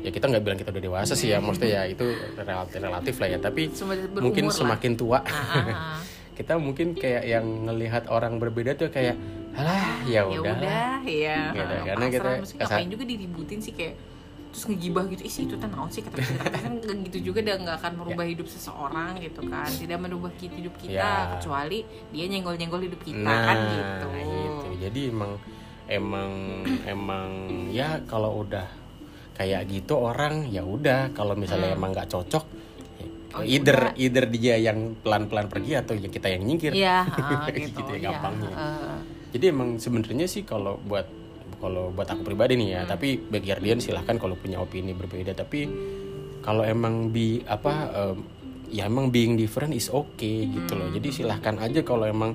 ya 0.00 0.08
kita 0.08 0.26
nggak 0.26 0.40
bilang 0.40 0.56
kita 0.56 0.70
udah 0.70 0.80
dewasa 0.82 1.12
sih 1.12 1.28
ya 1.28 1.38
maksudnya 1.38 1.70
ya 1.76 1.82
itu 1.86 2.06
relatif 2.34 2.78
relatif 2.78 3.14
lah 3.18 3.28
ya 3.28 3.38
tapi 3.38 3.68
Semakin 3.68 4.16
mungkin 4.16 4.44
lah. 4.46 4.54
semakin 4.54 4.92
tua 4.94 5.18
Ah, 5.20 5.28
ah, 5.28 5.64
ah. 5.66 6.00
kita 6.38 6.56
mungkin 6.56 6.92
kayak 6.92 7.24
yang 7.26 7.44
ngelihat 7.64 8.08
orang 8.08 8.36
berbeda 8.36 8.72
tuh 8.74 8.88
kayak 8.88 9.12
alah 9.52 10.00
ya 10.04 10.24
ya 10.24 10.28
udah 10.30 10.54
udah 10.54 11.00
ya 11.02 11.38
Gitu, 11.50 11.74
karena 11.84 12.06
kita 12.08 12.30
juga 12.86 13.04
diributin 13.04 13.58
sih 13.58 13.72
kayak 13.72 13.96
terus 14.56 14.72
ngegibah 14.72 15.04
gitu 15.06 15.20
ih 15.20 15.34
itu 15.44 15.54
naon 15.60 15.92
sih 15.92 16.00
kata 16.00 16.16
kan 16.48 16.72
gitu 17.04 17.18
juga 17.22 17.44
dan 17.44 17.60
nggak 17.60 17.76
akan 17.76 17.92
merubah 17.94 18.24
hidup 18.24 18.48
seseorang 18.48 19.20
gitu 19.20 19.44
kan 19.44 19.68
tidak 19.68 20.00
merubah 20.00 20.32
hidup 20.32 20.72
kita 20.80 20.96
Ya. 20.96 21.36
kecuali 21.36 21.84
dia 22.08 22.24
nyenggol 22.24 22.56
nyenggol 22.56 22.80
hidup 22.80 23.04
kita 23.04 23.20
nah 23.20 23.52
kan 23.52 23.58
gitu 23.68 24.06
gitu. 24.16 24.68
jadi 24.80 25.00
emang 25.12 25.32
emang 25.86 26.30
emang 26.84 27.28
ya 27.68 28.00
kalau 28.02 28.40
udah 28.40 28.64
kayak 29.34 29.68
gitu 29.68 29.92
orang 29.94 30.48
ya 30.48 30.64
udah 30.64 31.12
kalau 31.12 31.36
misalnya 31.36 31.76
emang 31.76 31.92
nggak 31.92 32.08
cocok 32.08 32.44
Hmm. 32.96 33.12
Oh, 33.34 33.44
ya 33.44 33.60
either 33.60 33.76
udah. 33.76 33.92
either 34.00 34.24
dia 34.26 34.56
yang 34.56 34.96
pelan-pelan 34.96 35.44
pergi 35.46 35.76
atau 35.76 35.92
ya 35.92 36.08
kita 36.08 36.32
yang 36.32 36.40
nyingkir 36.40 36.72
Iya, 36.72 37.04
ah, 37.04 37.44
gitu, 37.44 37.68
Gitu 37.76 37.90
ya, 37.92 38.00
Iya, 38.00 38.08
gampangnya. 38.08 38.48
eh. 38.48 38.98
jadi 39.28 39.44
emang 39.52 39.76
sebenarnya 39.76 40.24
sih 40.24 40.40
kalau 40.40 40.80
buat 40.80 41.04
kalau 41.56 41.90
buat 41.90 42.06
aku 42.06 42.22
pribadi 42.22 42.54
nih 42.54 42.68
ya 42.70 42.80
Hmm. 42.82 42.90
tapi 42.90 43.16
bagi 43.16 43.48
Ardian 43.48 43.78
silahkan 43.78 44.16
kalau 44.16 44.34
punya 44.34 44.58
opini 44.58 44.92
berbeda. 44.92 45.32
Tapi 45.32 45.66
kalau 46.40 46.62
emang 46.62 47.08
bi 47.08 47.42
apa 47.42 47.72
em, 47.88 48.16
ya 48.68 48.84
emang 48.84 49.08
being 49.08 49.34
different 49.34 49.70
is 49.70 49.86
okay 49.86 50.46
gitu 50.46 50.72
loh. 50.72 50.86
Hmm. 50.86 50.94
jadi 50.94 51.08
silahkan 51.12 51.56
aja 51.56 51.80
kalau 51.80 52.04
emang 52.04 52.34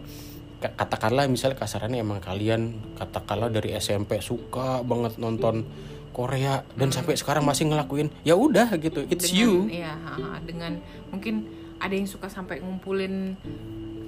ka- 0.58 0.74
katakanlah 0.74 1.26
misalnya 1.26 1.58
kasarannya 1.58 2.00
emang 2.00 2.19
kalian 2.19 2.62
katakanlah 2.95 3.47
dari 3.47 3.74
SMP 3.74 4.19
suka 4.19 4.80
banget 4.82 5.15
nonton 5.17 5.63
Korea 6.12 6.67
dan 6.76 6.91
sampai 6.91 7.15
sekarang 7.15 7.41
masih 7.41 7.67
ngelakuin 7.67 8.12
ya 8.21 8.36
udah 8.36 8.67
gitu. 8.76 9.08
It's 9.08 9.28
dengan, 9.28 9.39
you. 9.39 9.52
Iya, 9.71 9.95
ha, 9.95 10.39
dengan 10.41 10.76
mungkin 11.08 11.47
ada 11.80 11.91
yang 11.91 12.04
suka 12.04 12.28
sampai 12.28 12.60
ngumpulin 12.60 13.39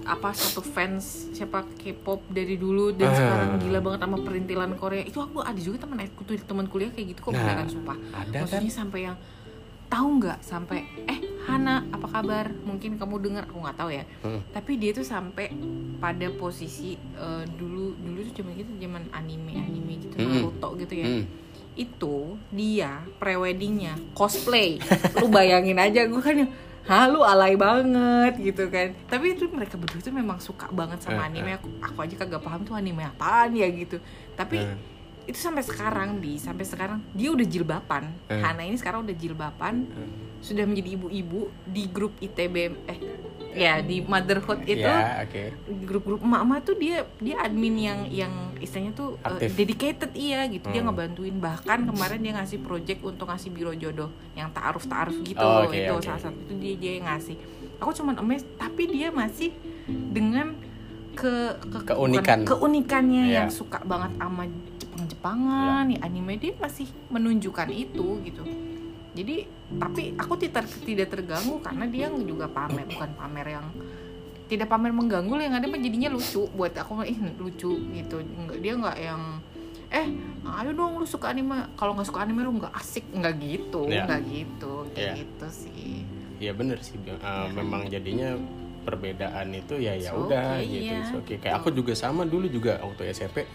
apa 0.06 0.30
satu 0.32 0.60
fans 0.60 1.04
siapa 1.32 1.64
K-pop 1.76 2.28
dari 2.28 2.56
dulu 2.56 2.92
dan 2.92 3.08
Ah. 3.08 3.16
sekarang 3.16 3.50
gila 3.58 3.80
banget 3.82 4.00
sama 4.02 4.18
perintilan 4.20 4.72
Korea. 4.74 5.02
Itu 5.02 5.20
aku 5.20 5.40
ada 5.40 5.56
juga 5.56 5.80
teman 5.80 5.98
aku 5.98 6.22
tuh 6.22 6.36
teman 6.38 6.66
kuliah 6.66 6.90
kayak 6.90 7.08
gitu 7.10 7.20
kok 7.22 7.32
Nah, 7.32 7.40
beneran 7.40 7.68
sumpah. 7.68 7.98
ada 8.12 8.30
kan? 8.30 8.42
maksudnya 8.44 8.74
sampai 8.74 9.00
yang 9.04 9.18
tahu 9.86 10.08
nggak 10.18 10.40
sampai 10.42 10.80
eh 11.06 11.20
Hana 11.44 11.86
apa 11.88 12.08
kabar? 12.10 12.50
Mungkin 12.62 12.96
kamu 12.96 13.16
dengar. 13.22 13.44
Aku 13.46 13.60
nggak 13.60 13.78
tahu 13.78 13.92
ya. 13.92 14.04
Hmm. 14.20 14.40
tapi 14.50 14.76
dia 14.76 14.92
tuh 14.92 15.04
sampai 15.04 15.52
pada 15.98 16.28
posisi 16.32 16.94
eh, 16.96 17.44
dulu 17.50 17.96
dulu 17.96 18.20
tuh 18.24 18.34
zaman 18.36 18.52
gitu 18.56 18.72
zaman 18.78 19.04
anime 19.10 19.54
anime 19.58 19.94
gitu 20.02 20.16
Mm-mm. 20.16 20.32
Naruto 20.42 20.70
gitu 20.78 20.94
ya. 20.96 21.08
Hmm. 21.10 21.26
itu 21.74 22.16
dia 22.50 22.92
preweddingnya. 23.18 23.98
Cosplay. 24.14 24.78
Lu 25.16 25.26
bayangin 25.28 25.76
aja 25.76 26.06
gue 26.06 26.20
kan 26.20 26.38
yang 26.38 26.52
Hah 26.84 27.08
lu 27.08 27.24
alay 27.24 27.56
banget 27.56 28.34
gitu 28.44 28.68
kan. 28.68 28.92
Tapi 29.08 29.40
itu 29.40 29.48
mereka 29.48 29.80
berdua 29.80 30.04
tuh 30.04 30.12
memang 30.12 30.38
suka 30.44 30.68
banget 30.68 31.00
Eh, 31.00 31.04
sama 31.08 31.24
anime 31.32 31.56
aku, 31.56 31.68
aku 31.80 31.98
aja 32.04 32.16
kagak 32.20 32.44
paham 32.44 32.68
tuh 32.68 32.76
anime 32.76 33.08
apaan 33.08 33.56
ya 33.56 33.72
gitu. 33.72 34.04
Tapi 34.36 34.60
Eh. 34.60 34.93
Itu 35.24 35.38
sampai 35.38 35.62
sekarang 35.62 36.18
bi 36.18 36.36
sampai 36.36 36.64
sekarang 36.64 37.00
dia 37.12 37.30
udah 37.30 37.44
jilbaban 37.44 38.12
Eh. 38.28 38.38
Hana 38.38 38.62
ini 38.62 38.76
sekarang 38.76 39.02
udah 39.02 39.14
jilbaban 39.14 39.88
Eh. 39.88 40.10
sudah 40.40 40.64
menjadi 40.64 40.90
ibu-ibu 40.94 41.40
di 41.64 41.88
grup 41.88 42.12
ITB 42.18 42.56
eh 42.84 43.00
ya 43.54 43.80
di 43.80 44.02
motherhood 44.02 44.66
itu 44.66 44.82
ya 44.82 45.22
oke 45.22 45.44
grup-grup 45.82 46.20
emak-emak 46.20 46.60
tuh 46.64 46.76
dia 46.76 46.98
dia 47.18 47.38
admin 47.40 47.76
yang 47.78 48.00
yang 48.10 48.34
istilahnya 48.58 48.92
tuh 48.92 49.16
uh, 49.22 49.40
dedicated 49.40 50.12
iya 50.12 50.44
gitu 50.46 50.68
dia 50.68 50.82
Hmm. 50.82 50.90
ngebantuin 50.90 51.38
bahkan 51.38 51.86
kemarin 51.86 52.20
dia 52.20 52.34
ngasih 52.34 52.60
project 52.60 53.00
untuk 53.02 53.24
ngasih 53.26 53.50
biro 53.50 53.72
jodoh 53.74 54.08
yang 54.34 54.52
taaruf 54.52 54.84
taaruf 54.84 55.16
gitu 55.22 55.40
Oh, 55.40 55.64
oke, 55.64 55.78
itu 55.78 55.94
oke. 55.94 56.02
salah 56.02 56.22
satu 56.22 56.36
itu 56.42 56.54
dia 56.58 56.74
dia 56.76 56.92
yang 56.98 57.08
ngasih 57.08 57.36
aku 57.78 57.92
cuman 57.94 58.16
amazed 58.18 58.50
tapi 58.56 58.84
dia 58.90 59.08
masih 59.10 59.54
dengan 59.88 60.58
ke, 61.14 61.32
ke 61.62 61.78
Keunikan. 61.86 62.42
bukan, 62.42 62.50
keunikannya 62.50 63.24
Iya. 63.24 63.36
yang 63.38 63.50
suka 63.50 63.80
banget 63.82 64.12
sama 64.18 64.44
Jepang-Jepangan 65.24 65.86
ya 65.88 66.00
anime 66.04 66.36
dia 66.36 66.52
masih 66.60 66.88
menunjukkan 67.08 67.72
itu 67.72 68.08
gitu 68.28 68.44
jadi 69.16 69.48
tapi 69.80 70.12
aku 70.20 70.36
tidak 70.36 70.68
tidak 70.84 71.08
terganggu 71.16 71.64
karena 71.64 71.88
dia 71.88 72.12
juga 72.12 72.52
pamer 72.52 72.84
bukan 72.92 73.12
pamer 73.16 73.48
yang 73.56 73.66
tidak 74.52 74.68
pamer 74.68 74.92
mengganggu 74.92 75.32
yang 75.40 75.56
ada 75.56 75.72
jadinya 75.72 76.12
lucu 76.12 76.44
buat 76.52 76.76
aku 76.76 77.08
ih 77.08 77.16
lucu 77.40 77.72
gitu 77.96 78.16
nggak 78.20 78.60
dia 78.60 78.74
nggak 78.76 78.98
yang 79.00 79.22
eh 79.94 80.08
ayo 80.60 80.76
dong 80.76 81.00
lu 81.00 81.08
suka 81.08 81.32
anime 81.32 81.72
kalau 81.80 81.96
nggak 81.96 82.10
suka 82.12 82.28
anime 82.28 82.44
lu 82.44 82.60
nggak 82.60 82.74
asik 82.76 83.08
nggak 83.16 83.34
gitu 83.40 83.88
Iya. 83.88 84.04
nggak 84.04 84.22
gitu 84.28 84.74
Iya. 84.92 85.14
gitu 85.24 85.48
sih 85.48 86.04
ya 86.44 86.52
bener 86.52 86.84
sih. 86.84 87.00
Uh, 87.00 87.48
memang 87.56 87.88
jadinya 87.88 88.36
perbedaan 88.84 89.56
itu 89.56 89.80
ya 89.80 89.96
ya 89.96 90.12
udah 90.12 90.60
okay, 90.60 90.68
gitu 90.68 90.92
iya. 90.92 91.00
It's 91.00 91.16
okay. 91.16 91.38
kayak 91.40 91.64
aku 91.64 91.72
juga 91.72 91.96
sama 91.96 92.28
dulu 92.28 92.52
juga 92.52 92.84
waktu 92.84 93.16
SMP 93.16 93.48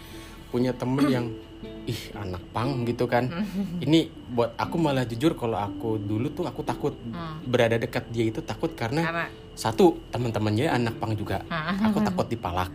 punya 0.49 0.73
temen 0.73 1.05
yang 1.13 1.29
Thank 1.61 1.73
you. 1.73 1.78
Ih 1.85 2.01
anak 2.13 2.43
pang 2.49 2.83
gitu 2.83 3.05
kan. 3.05 3.29
Ini 3.85 3.99
buat 4.29 4.55
aku 4.55 4.75
malah 4.75 5.03
jujur 5.03 5.33
kalau 5.33 5.55
aku 5.55 5.95
dulu 5.95 6.27
tuh 6.29 6.43
aku 6.43 6.61
takut 6.61 6.93
Hmm. 7.09 7.39
berada 7.41 7.75
dekat 7.75 8.07
dia 8.09 8.25
itu 8.25 8.39
takut 8.39 8.71
karena 8.71 9.01
karena 9.01 9.25
satu 9.53 9.99
teman-temannya 10.09 10.67
anak 10.67 10.95
pang 10.97 11.13
juga. 11.13 11.43
Aku 11.83 11.99
takut 11.99 12.27
dipalak. 12.33 12.71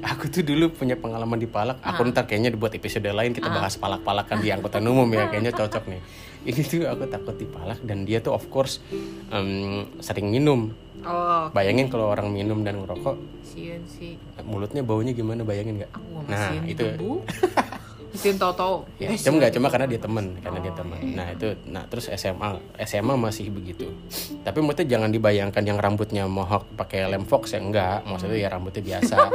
Aku 0.00 0.26
tuh 0.26 0.40
dulu 0.40 0.70
punya 0.70 0.94
pengalaman 0.94 1.36
dipalak. 1.36 1.76
Aku 1.80 2.02
ntar 2.06 2.24
kayaknya 2.24 2.50
dibuat 2.50 2.72
episode 2.72 3.06
lain 3.06 3.30
kita 3.30 3.46
bahas 3.46 3.76
palak-palakan 3.76 4.38
di 4.38 4.48
angkutan 4.48 4.82
umum 4.82 5.06
ya 5.08 5.28
kayaknya 5.28 5.52
cocok 5.52 5.84
nih. 5.86 6.02
Ini 6.48 6.62
tuh 6.64 6.88
aku 6.88 7.04
takut 7.06 7.36
dipalak 7.36 7.78
dan 7.82 8.02
dia 8.02 8.18
tuh 8.18 8.32
of 8.32 8.48
course 8.48 8.80
em, 9.28 9.84
sering 10.00 10.28
minum. 10.28 10.72
Oh 11.00 11.48
bayangin 11.50 11.88
kalau 11.88 12.08
orang 12.08 12.28
minum 12.28 12.60
dan 12.60 12.76
ngerokok 12.76 13.16
sian 13.40 13.80
sih. 13.84 14.20
mulutnya 14.44 14.80
baunya 14.80 15.12
gimana 15.12 15.42
bayangin 15.42 15.80
nggak? 15.80 15.92
Nah, 16.28 16.60
itu. 16.64 16.84
Mesin 18.10 18.36
toto 18.36 18.84
ya 18.98 19.06
cuma 19.14 19.38
nggak 19.38 19.52
cuma 19.54 19.68
karena 19.70 19.86
dia 19.86 20.00
teman 20.00 20.34
karena 20.38 20.58
dia 20.58 20.72
Oh, 20.72 20.78
teman 20.78 20.98
iya. 21.00 21.14
nah 21.14 21.26
itu 21.30 21.48
nah 21.66 21.82
terus 21.86 22.06
SMA 22.10 22.50
SMA 22.82 23.14
masih 23.14 23.50
begitu. 23.50 23.86
Tapi 24.40 24.58
maksudnya 24.58 24.96
jangan 24.96 25.10
dibayangkan 25.10 25.62
yang 25.62 25.76
rambutnya 25.76 26.24
mohawk 26.24 26.64
pakai 26.74 27.06
lem 27.06 27.22
fox 27.22 27.52
ya 27.52 27.60
enggak. 27.60 28.02
Maksudnya 28.02 28.38
ya 28.38 28.48
rambutnya 28.48 28.82
biasa. 28.82 29.16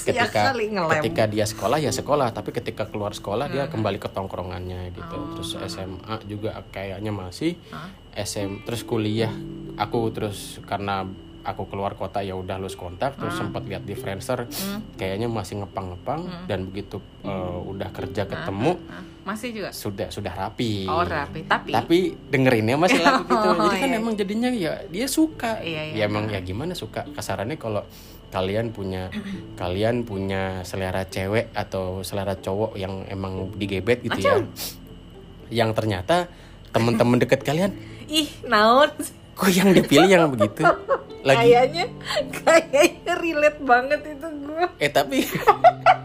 Ya 0.00 0.24
ketika 0.24 0.56
ketika 0.96 1.24
dia 1.28 1.44
sekolah 1.44 1.76
ya 1.76 1.92
sekolah. 1.92 2.32
Tapi 2.32 2.56
ketika 2.56 2.88
keluar 2.88 3.12
sekolah 3.12 3.46
dia 3.46 3.68
Hmm. 3.68 3.72
kembali 3.76 4.00
ke 4.00 4.08
tongkrongannya 4.08 4.88
gitu. 4.90 5.12
Oh. 5.12 5.36
terus 5.36 5.52
SMA 5.68 6.14
juga 6.24 6.64
kayaknya 6.72 7.12
masih 7.12 7.60
Hah? 7.68 7.92
SM 8.16 8.64
terus 8.64 8.80
kuliah. 8.80 9.28
Aku 9.76 10.08
terus 10.08 10.56
karena 10.64 11.04
aku 11.40 11.68
keluar 11.72 11.96
kota 11.96 12.20
ya 12.20 12.36
udah 12.36 12.60
lulus 12.60 12.76
kontak 12.76 13.16
terus 13.16 13.36
sempat 13.36 13.64
lihat 13.64 13.84
di 13.84 13.96
Friendster 13.96 14.44
Hmm. 14.50 14.82
kayaknya 14.96 15.28
masih 15.28 15.64
ngepang-ngepang 15.64 16.46
dan 16.48 16.68
begitu 16.68 17.00
uh, 17.24 17.60
udah 17.64 17.88
kerja 17.92 18.28
ketemu 18.28 18.76
Hah? 18.88 19.04
masih 19.24 19.48
juga? 19.52 19.70
sudah 19.72 20.08
sudah 20.08 20.32
rapi. 20.32 20.88
Oh 20.88 21.04
rapi. 21.04 21.44
Tapi 21.44 21.70
tapi 21.72 21.98
dengerinnya 22.28 22.76
masih 22.76 23.00
lagi 23.00 23.24
gitu. 23.30 23.46
Oh, 23.46 23.56
jadi 23.68 23.76
kan 23.78 23.90
iya. 23.92 23.98
emang 24.00 24.14
jadinya 24.16 24.50
ya 24.52 24.72
dia 24.88 25.06
suka. 25.08 25.60
Iya, 25.60 25.92
iya. 25.92 26.04
ya 26.04 26.04
emang 26.08 26.28
ya 26.28 26.40
gimana 26.40 26.72
suka? 26.72 27.04
Kasarannya 27.12 27.56
kalau 27.60 27.84
kalian 28.30 28.70
punya 28.70 29.10
kalian 29.58 30.06
punya 30.06 30.62
selera 30.62 31.02
cewek 31.04 31.50
atau 31.52 32.00
selera 32.06 32.38
cowok 32.38 32.78
yang 32.78 33.04
emang 33.10 33.50
digebet 33.58 34.06
gitu 34.06 34.22
ya 34.22 34.38
yang 35.50 35.74
ternyata 35.74 36.30
teman-teman 36.70 37.18
deket 37.18 37.42
kalian 37.42 37.74
ih 38.06 38.30
naon 38.46 38.94
kok 39.40 39.50
yang 39.50 39.72
dipilih 39.72 40.10
yang 40.12 40.28
begitu? 40.28 40.62
Lagi 41.24 41.52
kayaknya 41.52 41.84
kayaknya 42.44 43.12
relate 43.16 43.60
banget 43.64 44.00
itu 44.08 44.28
gue 44.28 44.64
eh 44.80 44.88
tapi 44.92 45.24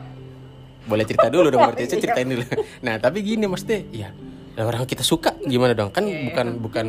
boleh 0.90 1.04
cerita 1.08 1.28
dulu 1.32 1.48
dong 1.52 1.62
berarti 1.72 1.88
saya 1.88 2.00
ceritain 2.04 2.30
dulu. 2.32 2.46
Nah 2.84 2.96
tapi 3.00 3.20
gini 3.20 3.48
maksudnya 3.48 3.80
ya 3.92 4.10
lah 4.56 4.72
orang 4.72 4.88
kita 4.88 5.04
suka 5.04 5.36
gimana 5.44 5.76
dong? 5.76 5.92
Kan 5.92 6.08
bukan 6.08 6.48
bukan 6.64 6.86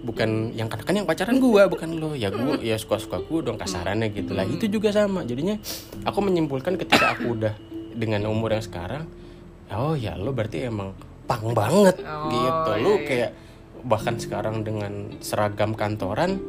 bukan 0.00 0.30
yang 0.56 0.72
kan 0.72 0.80
kan 0.80 0.96
yang 0.96 1.04
pacaran 1.04 1.36
gua 1.36 1.68
bukan 1.68 2.00
lo. 2.00 2.16
Ya 2.16 2.32
gua 2.32 2.56
ya 2.60 2.80
suka 2.80 2.96
suka 2.96 3.20
gua 3.20 3.44
dong 3.44 3.60
kasarannya 3.60 4.08
gitu. 4.12 4.32
Lah 4.32 4.48
itu 4.48 4.68
juga 4.72 4.88
sama. 4.92 5.24
Jadinya 5.28 5.60
aku 6.08 6.18
menyimpulkan 6.24 6.80
ketika 6.80 7.16
aku 7.16 7.36
udah 7.36 7.52
dengan 7.92 8.24
umur 8.28 8.56
yang 8.56 8.64
sekarang 8.64 9.04
oh 9.70 9.94
ya 9.94 10.18
lo 10.18 10.34
berarti 10.34 10.66
emang 10.66 10.94
pang 11.26 11.54
banget 11.54 12.02
Oh, 12.02 12.26
gitu. 12.30 12.70
Iya, 12.74 12.82
lo 12.82 12.92
iya. 12.98 13.06
kayak 13.06 13.30
bahkan 13.84 14.16
sekarang 14.16 14.62
dengan 14.62 15.18
seragam 15.20 15.72
kantoran 15.74 16.40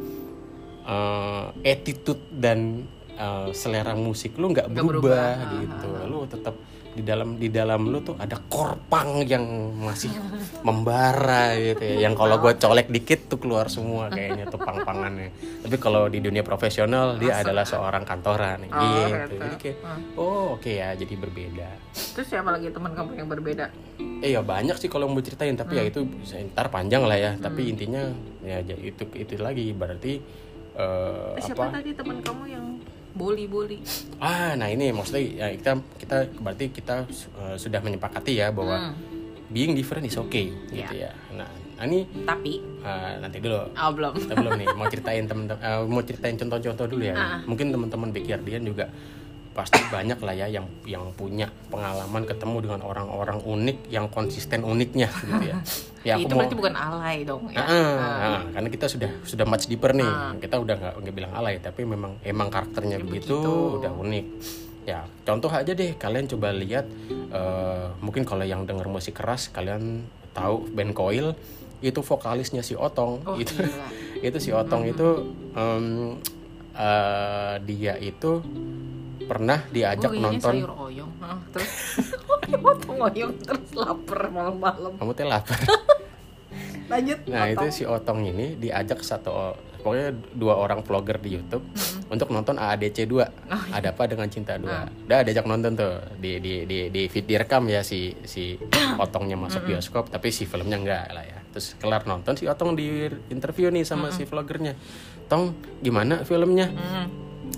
eh, 0.85 1.45
attitude 1.63 2.21
dan 2.31 2.87
eh, 3.15 3.49
selera 3.53 3.93
musik 3.93 4.35
lu 4.37 4.51
nggak 4.51 4.67
Nggak 4.71 4.83
berubah, 4.85 5.33
berubah. 5.37 5.59
gitu 5.61 5.87
lu 6.09 6.19
tetap 6.27 6.55
di 6.91 7.01
dalam 7.01 7.35
di 7.35 7.47
dalam 7.47 7.87
lu 7.87 7.99
tuh 7.99 8.15
ada 8.15 8.35
korpang 8.41 9.23
yang 9.23 9.43
masih 9.77 10.11
membara 10.61 11.55
gitu 11.55 11.79
ya. 11.81 11.95
Yang 12.03 12.13
kalau 12.17 12.35
gue 12.37 12.53
colek 12.53 12.87
dikit 12.87 13.19
tuh 13.27 13.39
keluar 13.39 13.67
semua 13.67 14.07
kayaknya 14.07 14.47
tuh 14.47 14.59
pang-pangannya. 14.59 15.31
Tapi 15.61 15.75
kalau 15.77 16.07
di 16.07 16.19
dunia 16.19 16.41
profesional 16.41 17.15
dia 17.15 17.39
adalah 17.39 17.63
seorang 17.63 18.03
kantoran. 18.03 18.67
Oh, 18.67 18.75
gitu. 18.75 18.99
gitu. 19.07 19.35
jadi 19.37 19.57
kayak 19.57 19.77
Hmm. 19.81 20.03
oh 20.13 20.55
oke 20.55 20.67
ya 20.69 20.93
jadi 20.93 21.15
berbeda. 21.15 21.69
Terus 21.91 22.27
siapa 22.27 22.51
lagi 22.51 22.69
teman 22.69 22.91
kamu 22.91 23.11
yang 23.15 23.27
berbeda? 23.27 23.65
Eh 24.21 24.29
ya 24.29 24.43
banyak 24.43 24.77
sih 24.77 24.87
kalau 24.87 25.07
mau 25.07 25.19
ceritain 25.19 25.55
tapi 25.55 25.73
ya 25.73 25.83
itu 25.83 26.05
bisa 26.05 26.37
ntar 26.45 26.67
panjang 26.67 27.01
lah 27.01 27.17
ya. 27.17 27.31
Tapi 27.35 27.71
intinya 27.71 28.03
ya 28.41 28.61
j- 28.61 28.83
itu 28.83 29.03
itu 29.15 29.33
lagi. 29.37 29.71
Berarti 29.71 30.19
eh, 30.73 31.39
siapa 31.39 31.67
apa? 31.67 31.79
tadi 31.79 31.91
teman 31.91 32.19
kamu 32.19 32.43
yang 32.47 32.65
boli 33.11 33.45
boli 33.45 33.77
Ah, 34.17 34.55
nah 34.55 34.67
ini 34.67 34.91
maksudnya 34.91 35.21
ya 35.21 35.47
kita 35.55 35.71
kita 35.99 36.17
berarti 36.39 36.65
kita 36.71 37.03
eh, 37.11 37.55
sudah 37.59 37.79
menyepakati 37.83 38.37
ya 38.37 38.49
bahwa 38.51 38.91
Hmm. 38.91 38.95
being 39.51 39.75
different 39.75 40.07
is 40.07 40.15
okay 40.15 40.47
gitu 40.71 40.95
ya. 40.95 41.11
Nah 41.35 41.49
ini 41.81 42.05
tapi. 42.23 42.61
Uh, 42.85 43.17
nanti 43.19 43.41
dulu. 43.41 43.57
Oh 43.73 43.91
belum. 43.91 44.13
Kita 44.15 44.33
belum 44.37 44.53
nih 44.55 44.67
mau 44.77 44.87
ceritain 44.87 45.25
temen 45.27 45.49
uh, 45.49 45.81
mau 45.83 45.99
ceritain 46.05 46.37
contoh-contoh 46.37 46.87
dulu 46.87 47.03
ya. 47.03 47.15
Ah. 47.17 47.39
mungkin 47.43 47.73
teman-teman 47.73 48.13
Backyardian 48.13 48.63
juga 48.63 48.85
pasti 49.51 49.83
banyak 49.91 50.19
lah 50.23 50.31
ya 50.31 50.47
yang 50.47 50.63
yang 50.87 51.11
punya 51.11 51.51
pengalaman 51.67 52.23
ketemu 52.23 52.57
dengan 52.63 52.81
orang-orang 52.81 53.43
unik 53.43 53.77
yang 53.91 54.07
konsisten 54.07 54.63
uniknya 54.63 55.11
gitu 55.11 55.45
ya. 55.45 55.59
Ya 56.01 56.17
itu 56.17 56.33
berarti 56.33 56.57
bukan 56.57 56.73
alay 56.73 57.21
dong 57.21 57.45
ya? 57.53 57.61
Ah, 57.61 57.69
ah, 57.69 58.09
ah, 58.09 58.41
karena 58.57 58.73
kita 58.73 58.89
sudah 58.89 59.21
sudah 59.21 59.45
much 59.45 59.69
deeper 59.69 59.93
nih. 59.93 60.09
Ah. 60.09 60.33
kita 60.33 60.57
udah 60.57 60.73
nggak 60.73 60.93
nggak 60.97 61.13
bilang 61.13 61.29
alay 61.37 61.61
tapi 61.61 61.85
memang 61.85 62.17
emang 62.25 62.49
karakternya 62.49 62.97
Ya, 62.97 63.05
begitu, 63.05 63.37
begitu. 63.37 63.53
udah 63.77 63.91
unik. 63.93 64.25
Ya 64.81 65.05
contoh 65.21 65.53
aja 65.53 65.69
deh 65.69 65.93
kalian 65.93 66.25
coba 66.25 66.57
lihat 66.57 66.89
eh, 67.29 67.85
mungkin 68.01 68.25
kalau 68.25 68.41
yang 68.41 68.65
denger 68.65 68.89
musik 68.89 69.13
keras 69.13 69.53
kalian 69.53 70.09
tahu 70.33 70.65
band 70.73 70.97
Coil 70.97 71.37
itu 71.85 72.01
vokalisnya 72.01 72.65
si 72.65 72.73
Otong. 72.73 73.21
Oh 73.21 73.37
itu 73.37 73.53
gila 73.61 73.85
itu 74.25 74.37
si 74.41 74.49
Otong 74.49 74.89
itu 74.89 75.05
em, 75.53 76.17
eh, 76.73 77.55
dia 77.61 77.93
itu 78.01 78.41
pernah 79.23 79.59
diajak 79.67 80.09
kayaknya 80.09 80.25
nonton. 80.27 80.53
sayur 80.57 80.71
oyong. 80.81 81.11
Hah, 81.19 81.37
terus? 81.49 81.71
Potong 82.63 82.97
oyong 83.01 83.33
terus 83.39 83.69
lapar 83.73 84.21
malam-malam. 84.27 84.91
Kamu 84.95 85.11
teh 85.11 85.23
lapar. 85.23 85.59
Lanjut 86.91 87.23
Nah 87.23 87.47
itu 87.47 87.63
potong. 87.63 87.71
si 87.71 87.83
Otong 87.83 88.19
ini 88.25 88.59
diajak 88.59 88.99
satu 88.99 89.55
pokoknya 89.79 90.11
dua 90.35 90.59
orang 90.59 90.83
vlogger 90.83 91.17
di 91.17 91.33
YouTube 91.33 91.63
untuk 92.05 92.27
nonton 92.29 92.53
AADC 92.53 93.07
2 93.07 93.15
Oh, 93.47 93.63
Ada 93.71 93.95
apa 93.95 94.05
dengan 94.05 94.27
cinta 94.27 94.59
2 94.59 94.67
Ah. 94.67 94.85
Udah 94.85 95.23
diajak 95.23 95.47
nonton 95.47 95.73
tuh. 95.73 96.03
Di 96.19 96.37
di 96.37 96.67
di 96.67 96.91
di 96.91 97.01
feed 97.07 97.25
direkam 97.25 97.63
ya 97.65 97.79
si 97.79 98.11
si 98.27 98.59
Otongnya 99.03 99.39
masuk 99.39 99.63
bioskop 99.63 100.11
tapi 100.11 100.29
si 100.29 100.43
filmnya 100.43 100.75
enggak 100.75 101.05
lah 101.09 101.23
ya. 101.23 101.39
Terus 101.49 101.79
kelar 101.79 102.03
nonton 102.03 102.35
si 102.35 102.43
Otong 102.43 102.75
di 102.75 103.07
interview 103.29 103.71
nih 103.71 103.87
sama 103.87 104.11
si 104.11 104.27
vloggernya. 104.27 104.75
Tong 105.25 105.55
gimana 105.79 106.27
filmnya? 106.27 106.67
Hmm, 106.67 107.07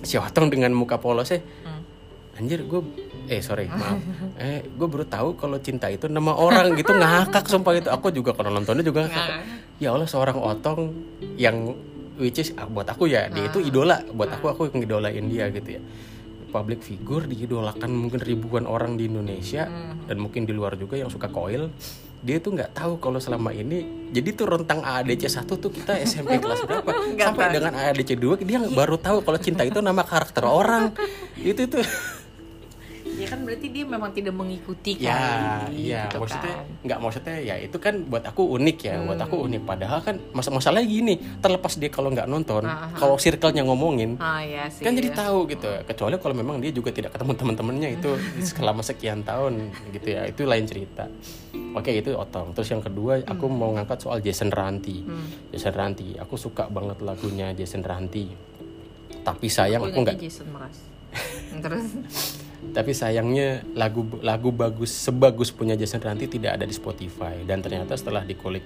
Si 0.01 0.17
Otong 0.17 0.49
dengan 0.49 0.73
muka 0.73 0.97
polosnya 0.97 1.43
hmm. 1.43 2.37
anjir 2.41 2.65
gue 2.65 2.81
eh 3.29 3.39
sorry 3.39 3.69
maaf. 3.69 4.01
Eh 4.41 4.65
gue 4.65 4.87
baru 4.89 5.05
tahu 5.05 5.37
kalau 5.37 5.61
cinta 5.61 5.87
itu 5.93 6.09
nama 6.09 6.33
orang 6.33 6.73
gitu 6.73 6.91
ngakak 6.91 7.45
sumpah 7.45 7.77
itu. 7.77 7.89
Aku 7.93 8.09
juga 8.09 8.33
kalau 8.33 8.49
nontonnya 8.49 8.81
juga 8.81 9.05
ngakak. 9.05 9.29
Ya 9.77 9.93
Allah 9.93 10.09
seorang 10.09 10.41
otong 10.41 10.89
yang 11.37 11.77
which 12.17 12.41
is 12.41 12.53
ah, 12.57 12.65
buat 12.65 12.89
aku 12.89 13.07
ya 13.11 13.29
dia 13.29 13.45
itu 13.47 13.61
idola. 13.61 14.01
Buat 14.11 14.41
aku 14.41 14.45
aku 14.49 14.61
ngidolain 14.73 15.29
dia 15.29 15.53
gitu 15.53 15.77
ya. 15.77 15.81
Public 16.53 16.85
figure 16.85 17.25
diidolakan 17.25 17.89
mungkin 17.89 18.21
ribuan 18.21 18.69
orang 18.69 18.93
di 18.93 19.09
Indonesia 19.09 19.65
dan 20.05 20.17
mungkin 20.21 20.45
di 20.45 20.53
luar 20.53 20.77
juga 20.77 21.01
yang 21.01 21.09
suka 21.09 21.25
koil 21.29 21.73
dia 22.23 22.39
tuh 22.39 22.55
nggak 22.55 22.71
tahu 22.71 23.03
kalau 23.03 23.19
selama 23.19 23.51
ini 23.51 24.07
jadi 24.15 24.31
tuh 24.31 24.47
rentang 24.47 24.79
AADC 24.79 25.43
1 25.43 25.43
tuh 25.43 25.67
kita 25.67 25.99
SMP 26.07 26.39
kelas 26.39 26.63
berapa? 26.63 26.87
Sampai 27.27 27.51
tahu. 27.51 27.55
dengan 27.59 27.73
AADC 27.75 28.15
2 28.15 28.47
dia 28.47 28.59
baru 28.71 28.95
tahu 28.95 29.27
kalau 29.27 29.39
cinta 29.41 29.67
itu 29.67 29.83
nama 29.83 30.07
karakter 30.07 30.47
orang. 30.47 30.95
Itu 31.35 31.67
tuh 31.67 31.83
ya 33.23 33.27
kan 33.27 33.39
berarti 33.41 33.67
dia 33.67 33.83
memang 33.83 34.11
tidak 34.11 34.33
mengikuti 34.33 34.91
kan 34.95 35.03
Ya, 35.03 35.21
iya, 35.71 36.01
gitu 36.05 36.19
maksudnya 36.19 36.53
kan. 36.53 36.65
nggak 36.83 36.99
maksudnya 36.99 37.37
ya 37.39 37.55
itu 37.57 37.77
kan 37.77 37.95
buat 38.03 38.21
aku 38.21 38.43
unik 38.53 38.77
ya, 38.79 38.95
buat 39.01 39.17
aku 39.17 39.35
Hmm. 39.35 39.47
unik. 39.47 39.61
Padahal 39.63 39.99
kan 39.99 40.15
mas 40.29 40.47
masalahnya 40.47 40.83
gini, 40.83 41.13
terlepas 41.39 41.73
dia 41.73 41.87
kalau 41.87 42.09
nggak 42.09 42.25
nonton, 42.25 42.63
ah. 42.63 42.91
kalau 42.93 43.15
circle-nya 43.15 43.63
ngomongin, 43.63 44.19
ah 44.19 44.39
ya 44.39 44.67
sih 44.67 44.83
kan 44.83 44.91
jadi 44.91 45.09
ya. 45.09 45.15
tahu 45.17 45.47
gitu. 45.47 45.67
Kecuali 45.83 46.15
kalau 46.17 46.35
memang 46.35 46.59
dia 46.59 46.69
juga 46.69 46.89
tidak 46.89 47.15
ketemu 47.15 47.31
teman-temannya 47.33 47.89
itu 47.95 48.11
selama 48.49 48.81
sekian 48.81 49.21
tahun 49.21 49.53
gitu 49.91 50.07
ya, 50.09 50.25
itu 50.25 50.43
lain 50.43 50.65
cerita. 50.65 51.07
Oke 51.73 51.89
itu 51.91 52.11
otong. 52.11 52.51
Terus 52.51 52.69
yang 52.69 52.81
kedua 52.81 53.23
aku 53.23 53.45
mau 53.45 53.71
ngangkat 53.71 53.97
soal 53.99 54.19
Jason 54.19 54.49
Ranti. 54.49 55.01
Hmm. 55.01 55.25
Jason 55.49 55.71
Ranti, 55.71 56.13
aku 56.15 56.35
suka 56.35 56.67
banget 56.67 56.99
lagunya 56.99 57.49
Jason 57.51 57.81
Ranti. 57.81 58.29
Tapi 59.15 59.47
sayang 59.47 59.81
aku 59.81 59.89
Aku 59.89 59.99
nggak 60.03 60.19
Jason 60.19 60.47
Mraz 60.49 60.77
terus? 61.63 61.85
Tapi 62.73 62.91
sayangnya 62.95 63.61
lagu 63.75 64.07
lagu 64.23 64.49
bagus 64.55 64.89
sebagus 64.89 65.51
punya 65.51 65.75
Jason 65.75 65.99
Ranti 65.99 66.31
tidak 66.31 66.57
ada 66.57 66.65
di 66.65 66.73
Spotify. 66.73 67.43
Dan 67.43 67.59
ternyata 67.59 67.93
setelah 67.99 68.23
dikulik 68.23 68.63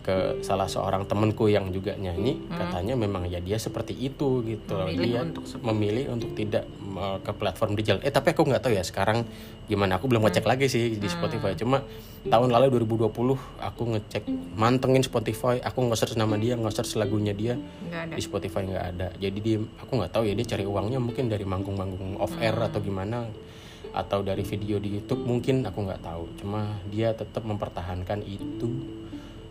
ke 0.00 0.40
salah 0.40 0.64
seorang 0.64 1.04
temanku 1.04 1.52
yang 1.52 1.68
juga 1.68 1.92
nyanyi 1.92 2.40
katanya 2.48 2.96
memang 2.96 3.28
ya 3.28 3.36
dia 3.36 3.60
seperti 3.60 3.92
itu 3.92 4.40
gitu. 4.48 4.72
Hmm. 4.72 4.88
Memilih 4.88 5.04
dia 5.04 5.20
untuk 5.20 5.44
seperti 5.44 5.66
memilih 5.68 6.04
untuk 6.08 6.30
tidak 6.32 6.64
uh, 6.96 7.20
ke 7.20 7.32
platform 7.36 7.76
digital. 7.76 8.00
Eh 8.00 8.08
tapi 8.08 8.32
aku 8.32 8.48
nggak 8.48 8.64
tahu 8.64 8.72
ya 8.72 8.80
sekarang 8.80 9.28
gimana. 9.68 10.00
Aku 10.00 10.08
belum 10.08 10.24
ngecek 10.24 10.48
Hmm. 10.48 10.52
lagi 10.56 10.66
sih 10.72 10.96
di 10.96 11.08
Spotify. 11.08 11.52
Cuma 11.52 11.84
tahun 12.24 12.48
lalu 12.48 12.80
2020 12.80 13.12
aku 13.60 13.82
ngecek 13.92 14.24
mantengin 14.56 15.04
Spotify. 15.04 15.60
Aku 15.60 15.84
nge-search 15.84 16.16
nama 16.16 16.40
dia 16.40 16.56
nge-search 16.56 16.96
lagunya 16.96 17.36
dia. 17.36 17.60
Di 18.08 18.22
Spotify 18.24 18.64
nggak 18.64 18.86
ada. 18.96 19.08
Jadi 19.20 19.38
dia 19.38 19.60
aku 19.60 20.00
nggak 20.00 20.16
tahu 20.16 20.24
ya 20.24 20.32
dia 20.32 20.48
cari 20.48 20.64
uangnya 20.64 20.96
mungkin 20.96 21.28
dari 21.28 21.44
manggung-manggung 21.44 22.16
off 22.16 22.32
air 22.40 22.56
Hmm. 22.56 22.66
atau 22.72 22.80
gimana. 22.80 23.28
Atau 23.90 24.22
dari 24.22 24.46
video 24.46 24.78
di 24.78 24.96
YouTube 24.96 25.28
mungkin 25.28 25.66
aku 25.66 25.82
nggak 25.84 26.00
tahu. 26.00 26.24
Cuma 26.40 26.78
dia 26.88 27.12
tetap 27.12 27.44
mempertahankan 27.44 28.24
itu 28.24 28.70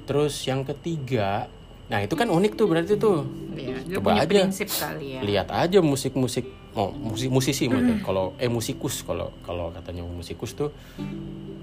terus 0.09 0.33
yang 0.43 0.65
ketiga 0.65 1.45
nah 1.85 2.01
itu 2.01 2.13
kan 2.13 2.25
unik 2.25 2.53
tuh 2.53 2.65
berarti 2.65 2.97
tuh 2.97 3.25
ya, 3.51 3.77
Coba 3.97 4.13
punya 4.13 4.21
aja. 4.21 4.29
prinsip 4.29 4.65
kali 4.67 5.07
ya 5.13 5.21
lihat 5.21 5.49
aja 5.49 5.79
musik-musik 5.79 6.45
oh 6.73 6.89
musik 6.89 7.29
musisi 7.29 7.65
Hmm. 7.65 7.77
maksudnya 7.77 7.97
kalau 8.03 8.25
eh 8.35 8.45
musikus 8.47 9.01
kalau 9.01 9.29
kalau 9.41 9.69
katanya 9.69 10.01
musikus 10.03 10.53
tuh 10.53 10.69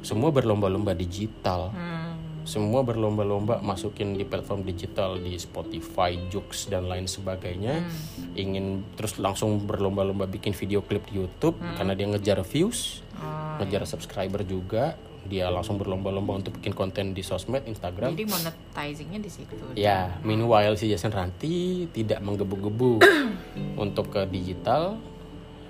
semua 0.00 0.30
berlomba-lomba 0.30 0.94
digital 0.94 1.70
Hmm. 1.70 2.14
semua 2.42 2.82
berlomba-lomba 2.82 3.58
masukin 3.60 4.14
di 4.14 4.22
platform 4.22 4.62
digital 4.62 5.18
di 5.18 5.34
Spotify, 5.36 6.14
Joox 6.30 6.70
dan 6.70 6.86
lain 6.86 7.10
sebagainya. 7.10 7.82
Hmm. 7.82 8.38
Ingin 8.38 8.66
terus 8.94 9.18
langsung 9.18 9.58
berlomba-lomba 9.60 10.30
bikin 10.30 10.54
video 10.54 10.78
klip 10.78 11.10
di 11.10 11.18
YouTube 11.18 11.58
karena 11.74 11.90
dia 11.92 12.06
ngejar 12.06 12.38
views, 12.42 13.02
Oh, 13.18 13.58
ngejar 13.58 13.82
subscriber 13.84 14.46
juga. 14.46 14.94
Dia 15.26 15.50
langsung 15.50 15.76
berlomba-lomba 15.76 16.38
untuk 16.38 16.56
bikin 16.62 16.72
konten 16.72 17.12
di 17.12 17.22
sosmed, 17.26 17.66
Instagram. 17.66 18.14
jadi 18.14 18.24
monetizingnya 18.30 19.20
di 19.20 19.30
situ 19.30 19.54
Ya, 19.74 20.16
meanwhile 20.22 20.78
si 20.78 20.86
Jason 20.86 21.10
Ranti 21.10 21.86
tidak 21.90 22.22
menggebu-gebu 22.22 23.02
untuk 23.84 24.14
ke 24.14 24.24
digital. 24.30 24.96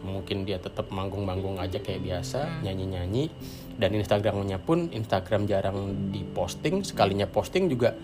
Mungkin 0.07 0.47
dia 0.47 0.63
tetap 0.63 0.93
manggung-manggung 0.95 1.59
aja 1.59 1.83
kayak 1.83 2.05
biasa, 2.05 2.63
nyanyi-nyanyi. 2.63 3.33
Dan 3.77 3.97
Instagramnya 3.99 4.63
pun 4.63 4.89
Instagram 4.95 5.51
jarang 5.51 6.11
diposting, 6.15 6.87
sekalinya 6.87 7.27
posting 7.27 7.67
juga 7.67 7.97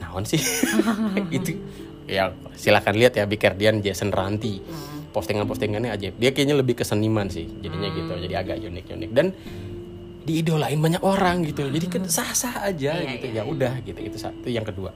naon 0.00 0.24
sih. 0.24 0.40
Itu 1.36 1.58
ya 2.08 2.32
silakan 2.56 2.96
lihat 2.96 3.18
ya 3.18 3.24
Bikerdian 3.28 3.84
Jason 3.84 4.10
Ranti. 4.10 4.62
Postingan-postingannya 5.10 5.90
aja. 5.90 6.14
Dia 6.14 6.30
kayaknya 6.30 6.54
lebih 6.54 6.78
ke 6.78 6.86
seniman 6.86 7.26
sih, 7.26 7.42
jadinya 7.42 7.90
gitu. 7.90 8.14
Jadi 8.14 8.34
agak 8.38 8.62
unik-unik 8.62 9.10
dan 9.10 9.34
diidolain 10.20 10.76
banyak 10.76 11.00
orang 11.00 11.42
gitu. 11.42 11.64
Jadi 11.64 11.86
kan 11.86 12.02
sah 12.06 12.30
sah 12.30 12.62
aja 12.62 12.92
Iya, 12.94 13.16
gitu. 13.16 13.26
iya. 13.28 13.40
ya 13.40 13.42
udah 13.44 13.72
gitu 13.80 13.98
itu 13.98 14.16
satu. 14.16 14.46
Yang 14.46 14.72
kedua. 14.72 14.90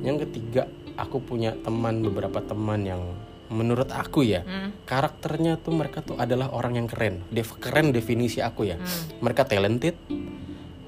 Yang 0.00 0.28
ketiga 0.28 0.62
aku 0.94 1.18
punya 1.18 1.56
teman 1.56 2.00
beberapa 2.00 2.38
teman 2.40 2.82
yang 2.82 3.02
menurut 3.50 3.90
aku 3.90 4.22
ya 4.22 4.40
Hmm. 4.40 4.70
karakternya 4.84 5.58
tuh 5.58 5.74
mereka 5.74 6.00
tuh 6.00 6.14
adalah 6.14 6.50
orang 6.50 6.76
yang 6.76 6.86
keren. 6.86 7.26
Dev 7.28 7.50
keren 7.56 7.90
definisi 7.90 8.38
aku 8.38 8.62
ya. 8.64 8.78
Hmm. 8.78 9.18
mereka 9.20 9.42
talented 9.42 9.98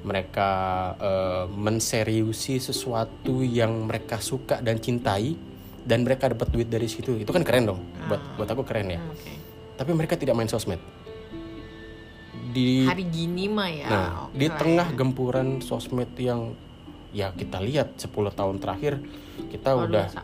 mereka 0.02 0.50
eh, 0.96 1.44
menseriusi 1.48 2.58
sesuatu 2.58 3.40
yang 3.40 3.86
mereka 3.86 4.18
suka 4.18 4.58
dan 4.58 4.78
cintai 4.78 5.34
dan 5.82 6.02
mereka 6.02 6.26
dapat 6.26 6.50
duit 6.50 6.66
dari 6.66 6.86
situ. 6.86 7.14
Itu 7.16 7.30
kan 7.30 7.42
keren 7.42 7.66
dong. 7.66 7.80
Buat 8.06 8.22
buat 8.36 8.48
aku 8.48 8.62
keren 8.62 8.88
ya. 8.88 8.98
Hmm, 8.98 9.10
oke. 9.10 9.32
tapi 9.72 9.90
mereka 9.92 10.14
tidak 10.14 10.36
main 10.36 10.46
sosmed 10.46 10.78
di 12.52 12.84
hari 12.84 13.04
gini 13.04 13.44
mah 13.46 13.66
ya 13.66 13.86
Nah, 13.86 14.08
oke 14.24 14.34
di 14.34 14.46
tengah 14.46 14.86
ya. 14.86 14.94
gempuran 14.94 15.48
sosmed 15.58 16.12
yang 16.14 16.52
ya 17.10 17.28
kita 17.30 17.58
lihat 17.58 17.96
10 17.96 18.08
tahun 18.30 18.56
terakhir 18.56 19.00
kita 19.48 19.72
Oh, 19.72 19.84
udah 19.84 20.06
dosa. 20.06 20.22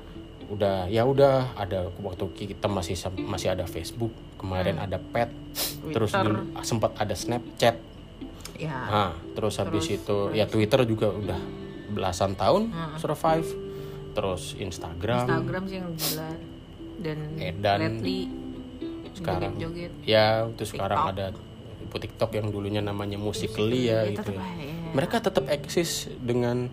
udah 0.48 0.76
ya 0.86 1.02
udah 1.02 1.52
ada 1.54 1.92
waktu 1.98 2.24
kita 2.46 2.64
masih 2.66 2.96
masih 3.18 3.48
ada 3.50 3.64
Facebook, 3.64 4.08
kemarin 4.36 4.76
ada 4.78 4.96
Pet, 4.96 5.28
terus 5.86 6.08
Hmm. 6.10 6.24
Twitter. 6.24 6.62
sempat 6.62 6.92
ada 6.94 7.12
Snapchat. 7.12 7.76
ya 8.56 8.74
Nah, 8.84 9.12
terus 9.32 9.54
habis 9.56 9.86
Terus, 9.86 9.98
itu 9.98 10.18
ya 10.32 10.44
Twitter 10.44 10.82
juga 10.82 11.08
udah 11.08 11.38
belasan 11.88 12.34
tahun 12.34 12.68
Hmm. 12.68 12.96
survive. 12.96 13.46
Terus 14.10 14.56
Instagram, 14.56 15.24
Instagram 15.24 15.62
sih 15.64 15.76
yang 15.76 15.90
gila 15.94 16.30
dan 16.98 17.18
Edan. 17.38 17.78
lately 17.78 18.20
Sekarang. 19.12 19.52
joget-joget 19.52 19.92
ya 20.02 20.26
terus 20.52 20.70
sekarang 20.70 20.98
TikTok. 21.06 21.34
Ada 21.88 21.98
TikTok 21.98 22.30
yang 22.32 22.48
dulunya 22.48 22.80
namanya 22.80 23.16
Musical.ly 23.16 23.80
ya 23.82 24.04
Ya, 24.04 24.12
gitu. 24.12 24.22
tetep 24.22 24.36
ya. 24.36 24.44
mereka 24.92 25.16
tetap 25.18 25.44
eksis 25.46 25.90
dengan 26.18 26.68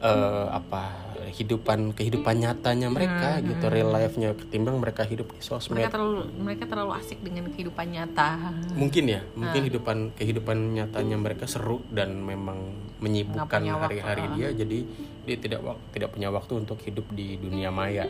eh, 0.00 0.46
apa 0.50 0.82
kehidupan 1.24 1.96
kehidupan 1.96 2.36
nyatanya 2.38 2.86
mereka 2.86 3.40
Hmm, 3.40 3.48
gitu 3.48 3.64
real 3.66 3.88
life-nya 3.88 4.36
ketimbang 4.36 4.76
mereka 4.76 5.02
hidup 5.02 5.32
di 5.32 5.40
sosmed 5.40 5.74
mereka 5.74 5.96
terlalu 5.96 6.28
mereka 6.36 6.64
terlalu 6.68 6.92
asik 6.94 7.18
dengan 7.18 7.48
kehidupan 7.48 7.86
nyata 7.88 8.28
mungkin 8.76 9.04
ya 9.08 9.20
mungkin 9.32 9.58
Ah. 9.58 9.64
kehidupan 9.64 9.96
kehidupan 10.14 10.56
nyatanya 10.74 11.16
mereka 11.16 11.48
seru 11.48 11.80
dan 11.88 12.20
memang 12.20 12.60
menyibukkan 13.00 13.60
hari-hari 13.80 14.22
ah. 14.22 14.30
dia 14.36 14.48
jadi 14.54 14.78
dia 15.24 15.36
tidak 15.40 15.60
tidak 15.90 16.12
punya 16.12 16.28
waktu 16.28 16.52
untuk 16.54 16.78
hidup 16.84 17.06
di 17.10 17.34
dunia 17.34 17.72
maya 17.72 18.04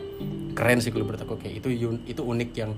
keren 0.51 0.83
sih 0.83 0.91
kalau 0.91 1.07
aku 1.07 1.39
kayak 1.39 1.63
itu 1.63 1.67
itu 2.05 2.21
unik 2.21 2.51
yang 2.53 2.75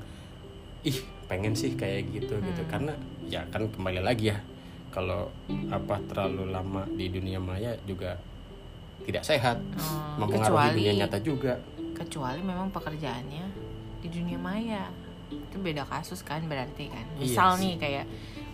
ih 0.85 0.97
pengen 1.27 1.53
sih 1.57 1.73
kayak 1.73 2.07
gitu 2.13 2.39
gitu. 2.39 2.61
Hmm. 2.63 2.71
karena 2.71 2.93
ya 3.27 3.43
kan 3.51 3.67
kembali 3.67 3.99
lagi 3.99 4.31
ya 4.31 4.39
kalau 4.93 5.29
apa 5.69 5.99
terlalu 6.07 6.49
lama 6.49 6.87
di 6.95 7.11
dunia 7.11 7.37
maya 7.37 7.75
juga 7.85 8.17
tidak 9.05 9.23
sehat. 9.23 9.57
Hmm, 9.77 10.19
mempengaruhi 10.25 10.51
kecuali 10.51 10.77
dunia 10.83 10.93
nyata 11.05 11.17
juga. 11.21 11.53
Kecuali 11.95 12.39
memang 12.43 12.67
pekerjaannya 12.73 13.45
di 14.03 14.07
dunia 14.09 14.39
maya. 14.41 14.89
Itu 15.29 15.59
beda 15.59 15.87
kasus 15.87 16.23
kan 16.23 16.43
berarti 16.47 16.91
kan. 16.91 17.05
Iya 17.15 17.21
misal 17.21 17.49
sih. 17.55 17.61
nih 17.61 17.73
kayak 17.77 18.05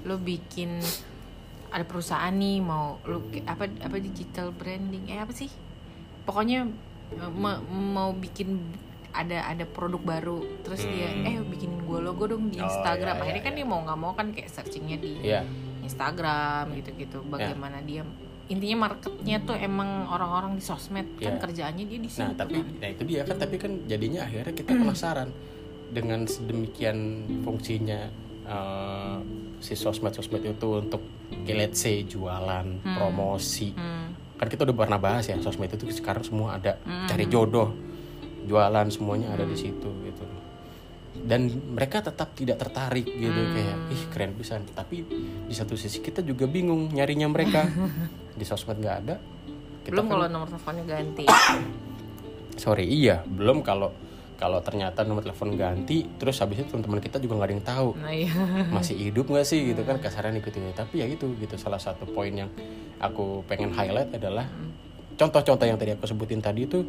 lo 0.04 0.20
bikin 0.20 0.84
ada 1.74 1.86
perusahaan 1.88 2.34
nih 2.34 2.62
mau 2.62 3.02
lo 3.08 3.24
apa 3.50 3.66
apa 3.82 3.96
digital 3.98 4.54
branding 4.54 5.10
eh 5.10 5.22
apa 5.22 5.34
sih? 5.34 5.50
Pokoknya 6.28 6.70
ma- 7.34 7.64
mau 7.70 8.14
bikin 8.14 8.58
ada 9.14 9.46
ada 9.46 9.64
produk 9.64 10.02
baru 10.02 10.38
terus 10.62 10.82
dia 10.84 11.08
Hmm. 11.08 11.24
eh 11.24 11.38
bikinin 11.40 11.82
gue 11.82 12.00
logo 12.00 12.26
dong 12.26 12.50
di 12.50 12.58
Oh, 12.58 12.66
Instagram 12.66 13.06
iya, 13.08 13.16
iya, 13.16 13.24
akhirnya 13.24 13.44
kan 13.44 13.54
iya. 13.54 13.60
dia 13.60 13.68
mau 13.68 13.80
nggak 13.80 14.00
mau 14.00 14.12
kan 14.12 14.28
kayak 14.30 14.50
searchingnya 14.50 14.98
di 14.98 15.12
ya 15.22 15.42
Instagram 15.84 16.74
gitu-gitu 16.74 17.22
bagaimana 17.24 17.80
dia 17.80 18.02
intinya 18.46 18.78
marketnya 18.84 19.40
tuh 19.40 19.56
emang 19.56 19.88
orang-orang 20.08 20.54
di 20.54 20.62
sosmed 20.62 21.08
kan 21.16 21.38
Iya. 21.38 21.40
kerjaannya 21.40 21.86
dia 21.86 22.00
di 22.00 22.10
situ 22.10 22.24
Nah 22.24 22.36
tapi 22.36 22.58
kan. 22.58 22.68
nah 22.76 22.90
itu 22.90 23.04
dia 23.04 23.22
kan 23.22 23.38
tapi 23.38 23.56
kan 23.56 23.72
jadinya 23.86 24.22
akhirnya 24.22 24.52
kita 24.52 24.72
penasaran 24.74 25.30
dengan 25.90 26.26
sedemikian 26.26 26.98
fungsinya 27.40 28.10
eh, 28.44 29.18
si 29.58 29.74
sosmed-sosmed 29.74 30.44
itu 30.44 30.68
untuk 30.76 31.00
let's 31.46 31.80
say 31.80 32.04
jualan, 32.04 32.68
Hmm. 32.78 32.92
promosi. 32.94 33.72
Hmm. 33.72 34.12
Kan 34.36 34.48
kita 34.48 34.66
udah 34.66 34.76
pernah 34.76 35.00
bahas 35.00 35.24
ya 35.24 35.40
sosmed 35.40 35.72
itu 35.72 35.88
sekarang 35.90 36.20
semua 36.22 36.60
ada 36.60 36.76
Hmm. 36.78 37.08
cari 37.08 37.24
jodoh, 37.26 37.72
jualan 38.44 38.88
semuanya 38.88 39.32
ada 39.32 39.44
di 39.44 39.54
situ 39.54 39.90
gitu. 40.02 40.24
Dan 41.16 41.46
mereka 41.70 42.02
tetap 42.02 42.34
tidak 42.34 42.58
tertarik 42.58 43.06
gitu 43.06 43.32
Hmm. 43.32 43.54
kayak 43.54 43.78
ih 43.90 44.04
keren 44.10 44.32
bisa. 44.34 44.58
Tapi 44.58 45.06
di 45.44 45.54
satu 45.54 45.74
sisi 45.74 46.00
kita 46.00 46.20
juga 46.20 46.44
bingung 46.46 46.90
nyarinya 46.90 47.28
mereka 47.28 47.64
di 48.40 48.44
sosmed 48.44 48.78
nggak 48.78 48.98
ada. 49.02 49.16
Kita 49.82 49.92
belum 49.92 50.06
kan- 50.06 50.12
kalau 50.14 50.26
nomor 50.30 50.48
teleponnya 50.48 50.84
ganti 50.86 51.26
sorry 52.56 52.86
iya 52.86 53.20
belum 53.20 53.60
kalau 53.62 53.90
kalau 54.34 54.60
ternyata 54.60 55.02
nomor 55.02 55.24
telepon 55.24 55.56
ganti 55.56 56.06
terus 56.14 56.38
habis 56.38 56.60
itu 56.60 56.70
teman-teman 56.70 57.00
kita 57.00 57.18
juga 57.18 57.34
nggak 57.36 57.48
ada 57.48 57.54
yang 57.54 57.66
tahu 57.66 57.90
nah 57.98 58.14
iya 58.14 58.34
masih 58.70 58.96
hidup 58.96 59.26
nggak 59.26 59.42
sih 59.44 59.60
gitu 59.66 59.82
kan 59.82 59.98
kasaran 59.98 60.36
ikut 60.36 60.52
itu 60.52 60.70
tapi 60.72 61.02
ya 61.02 61.08
itu 61.08 61.34
gitu 61.36 61.56
salah 61.56 61.80
satu 61.80 62.06
poin 62.06 62.30
yang 62.30 62.50
aku 62.98 63.42
pengen 63.44 63.72
highlight 63.72 64.14
adalah 64.14 64.46
contoh-contoh 65.14 65.66
yang 65.66 65.76
tadi 65.76 65.94
aku 65.94 66.06
sebutin 66.06 66.40
tadi 66.40 66.64
itu 66.64 66.86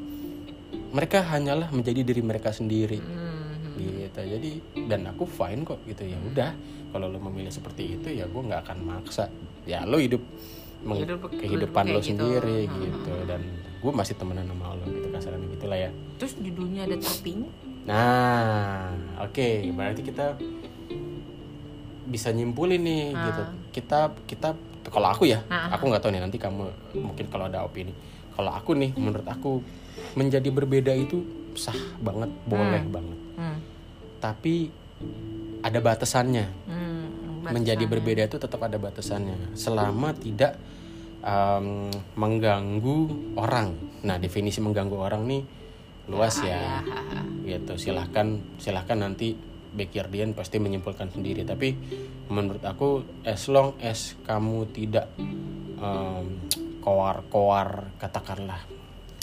mereka 0.94 1.26
hanyalah 1.26 1.68
menjadi 1.68 2.00
diri 2.00 2.22
mereka 2.22 2.50
sendiri 2.50 3.02
Hmm. 3.02 3.74
gitu 3.74 4.20
jadi 4.20 4.50
dan 4.86 5.10
aku 5.10 5.26
fine 5.26 5.66
kok 5.66 5.82
gitu 5.84 6.06
ya 6.06 6.14
udah 6.22 6.50
kalau 6.88 7.10
lo 7.10 7.18
memilih 7.20 7.50
seperti 7.50 7.98
itu 7.98 8.08
ya 8.14 8.24
gue 8.24 8.38
nggak 8.40 8.62
akan 8.62 8.78
maksa 8.80 9.26
ya 9.64 9.82
lo 9.82 9.98
hidup 9.98 10.22
meng- 10.80 11.02
Hidup- 11.02 11.32
kehidupan 11.32 11.82
kayak 11.82 11.90
lo 11.90 12.00
gitu. 12.00 12.08
sendiri 12.14 12.60
Hmm. 12.64 12.78
gitu 12.80 13.14
dan 13.26 13.40
gue 13.76 13.92
masih 13.92 14.14
temenan 14.14 14.46
sama 14.46 14.72
lo 14.72 14.86
gitu 14.86 15.08
kasarannya 15.10 15.48
gitulah 15.50 15.78
ya 15.80 15.90
terus 16.16 16.32
judulnya 16.36 16.86
ada 16.86 16.96
topping 16.96 17.42
Nah, 17.84 18.88
oke, 19.20 19.48
berarti 19.68 20.00
kita 20.00 20.40
bisa 22.06 22.28
nyimpulin 22.30 22.80
nih 22.80 23.04
Ah. 23.10 23.24
gitu. 23.26 23.42
Kita 23.74 23.98
kita 24.24 24.48
kalau 24.86 25.08
aku 25.10 25.24
ya, 25.24 25.44
Ah. 25.46 25.68
aku 25.70 25.88
nggak 25.88 26.00
tahu 26.00 26.12
nih 26.12 26.22
nanti 26.22 26.36
kamu 26.36 26.64
mungkin 26.96 27.28
kalau 27.28 27.44
ada 27.44 27.60
opini. 27.60 27.92
Kalau 28.32 28.50
aku 28.50 28.72
nih, 28.72 28.92
menurut 28.94 29.24
aku 29.26 29.60
menjadi 30.14 30.48
berbeda 30.50 30.92
itu 30.94 31.22
sah 31.54 31.76
banget, 32.02 32.30
boleh 32.46 32.82
banget. 32.90 33.18
hmm. 33.38 33.58
Tapi 34.18 34.54
ada 35.62 35.78
batasannya. 35.80 36.46
Hmm. 36.66 37.04
Menjadi 37.44 37.84
batasannya. 37.84 37.92
berbeda 37.92 38.22
itu 38.26 38.36
tetap 38.40 38.60
ada 38.64 38.76
batasannya. 38.80 39.56
Selama 39.56 40.16
tidak 40.16 40.56
um, 41.20 41.92
mengganggu 42.16 43.00
orang. 43.36 43.76
Nah, 44.04 44.16
definisi 44.16 44.64
mengganggu 44.64 44.96
orang 44.96 45.22
nih 45.28 45.42
luas 46.04 46.36
ya 46.44 46.84
gitu 47.48 47.80
silahkan 47.80 48.36
silahkan 48.60 49.00
nanti 49.00 49.32
backyardian 49.72 50.36
pasti 50.36 50.60
menyimpulkan 50.60 51.08
sendiri 51.08 51.48
tapi 51.48 51.72
menurut 52.28 52.60
aku 52.60 53.02
as 53.24 53.48
long 53.48 53.72
as 53.80 54.12
kamu 54.28 54.68
tidak 54.70 55.08
em, 55.80 56.44
koar-koar 56.84 57.88
katakanlah 57.96 58.60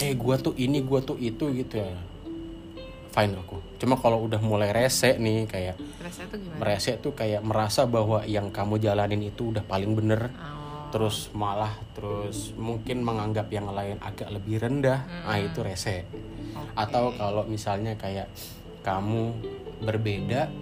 eh 0.02 0.14
gua 0.18 0.36
tuh 0.36 0.54
ini 0.58 0.82
gua 0.82 0.98
tuh 1.00 1.14
itu 1.16 1.48
gitu 1.54 1.78
ya. 1.78 1.94
Fine 3.12 3.36
aku. 3.38 3.60
Cuma 3.76 4.00
kalau 4.00 4.24
udah 4.24 4.40
mulai 4.40 4.72
rese 4.72 5.20
nih 5.20 5.44
kayak 5.44 5.76
Rasanya 6.00 6.28
tuh 6.32 6.38
gimana? 6.40 6.58
merese 6.58 6.92
tuh 6.96 7.12
kayak 7.12 7.44
merasa 7.44 7.84
bahwa 7.84 8.24
yang 8.24 8.48
kamu 8.48 8.80
jalanin 8.80 9.22
itu 9.22 9.54
udah 9.54 9.62
paling 9.62 9.94
bener. 9.94 10.28
Oh. 10.32 10.60
terus 10.92 11.32
malah 11.32 11.72
terus 11.96 12.52
mungkin 12.52 13.00
menganggap 13.00 13.48
yang 13.48 13.64
lain 13.72 13.96
agak 14.04 14.28
lebih 14.28 14.60
rendah. 14.60 15.24
Ah 15.24 15.40
itu 15.40 15.64
rese. 15.64 16.04
Oke. 16.52 16.68
atau 16.76 17.16
kalau 17.16 17.48
misalnya 17.48 17.96
kayak 17.96 18.28
kamu 18.84 19.32
berbeda 19.80 20.52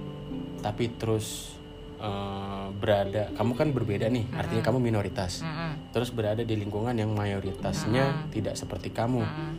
tapi 0.62 0.86
terus 0.94 1.58
eh, 2.00 2.66
berada 2.80 3.28
kamu 3.36 3.52
kan 3.54 3.68
berbeda 3.76 4.06
nih 4.08 4.24
artinya 4.32 4.62
kamu 4.64 4.78
minoritas. 4.80 5.44
Mm-mm. 5.44 5.92
terus 5.92 6.10
berada 6.14 6.40
di 6.40 6.54
lingkungan 6.56 6.96
yang 6.96 7.12
mayoritasnya 7.12 8.30
tidak 8.32 8.56
seperti 8.56 8.88
kamu. 8.90 9.20
Mm. 9.20 9.54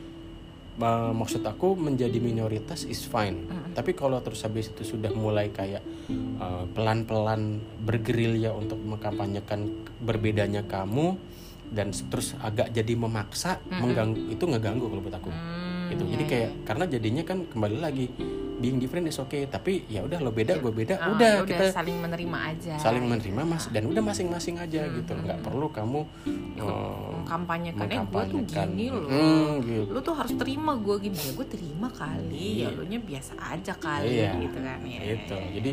Ma- 0.80 1.12
maksud 1.14 1.44
aku 1.44 1.76
menjadi 1.76 2.18
minoritas 2.18 2.88
is 2.88 3.04
fine. 3.06 3.46
Tapi 3.76 3.92
kalau 3.94 4.18
terus 4.24 4.42
habis 4.42 4.72
itu 4.72 4.98
sudah 4.98 5.12
mulai 5.14 5.52
kayak 5.54 5.84
eh, 6.42 6.66
pelan-pelan 6.74 7.62
bergerilya 7.84 8.56
untuk 8.56 8.80
mengkampanyekan 8.82 9.68
berbedanya 10.02 10.66
kamu 10.66 11.20
dan 11.72 11.96
terus 12.12 12.36
agak 12.44 12.68
jadi 12.76 13.00
memaksa 13.00 13.64
mengganggu 13.72 14.28
itu 14.28 14.44
ngeganggu 14.44 14.86
kalau 14.92 15.02
buat 15.04 15.16
aku. 15.16 15.32
Hmm, 15.32 15.88
gitu. 15.92 16.04
Iya, 16.04 16.12
jadi 16.16 16.24
iya. 16.24 16.32
kayak 16.32 16.52
karena 16.68 16.86
jadinya 16.88 17.24
kan 17.24 17.38
kembali 17.48 17.78
lagi 17.80 18.06
being 18.62 18.78
different 18.78 19.04
is 19.04 19.18
okay. 19.18 19.44
Tapi 19.46 19.84
ya 19.88 20.06
udah 20.06 20.22
lo 20.22 20.30
beda 20.30 20.56
gue 20.56 20.70
beda 20.72 20.96
Ah, 20.96 21.12
udah 21.12 21.32
ya 21.42 21.44
kita 21.44 21.74
saling 21.74 21.98
menerima 21.98 22.38
aja. 22.46 22.74
saling 22.78 23.04
menerima 23.04 23.42
mas 23.44 23.66
dan 23.68 23.84
udah 23.84 24.00
masing-masing 24.00 24.56
aja 24.56 24.86
gitu. 24.86 25.12
nggak 25.12 25.42
perlu 25.42 25.68
kamu 25.68 26.02
eh, 26.56 27.10
mengkampanyekan 27.12 27.88
eh 27.88 28.00
gue 28.00 28.24
tuh 28.30 28.42
gini 28.44 28.86
loh. 28.88 29.10
Hmm, 29.10 29.52
gitu. 29.62 29.90
lu 29.90 30.00
tuh 30.00 30.14
harus 30.14 30.34
terima 30.36 30.78
gue 30.78 30.96
gini. 31.02 31.18
Ya 31.18 31.32
gue 31.34 31.48
terima 31.50 31.88
kali. 31.90 32.48
Ya 32.62 32.70
lu 32.70 32.86
nya 32.86 33.02
biasa 33.02 33.34
aja 33.36 33.74
kali 33.74 34.08
Iya, 34.14 34.38
gitu 34.38 34.58
kan. 34.58 34.80
Ya 34.84 35.00
gitu. 35.12 35.36
jadi 35.52 35.72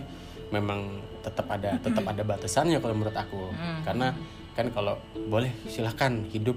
memang 0.48 0.80
tetap 1.20 1.44
ada 1.46 1.76
tetap 1.76 2.02
ada 2.02 2.22
batasannya 2.24 2.80
kalau 2.80 2.94
menurut 2.96 3.12
aku. 3.12 3.52
Hmm. 3.52 3.84
karena 3.84 4.16
kan 4.54 4.66
kalau 4.70 4.96
boleh 5.28 5.52
silahkan 5.66 6.24
hidup 6.26 6.56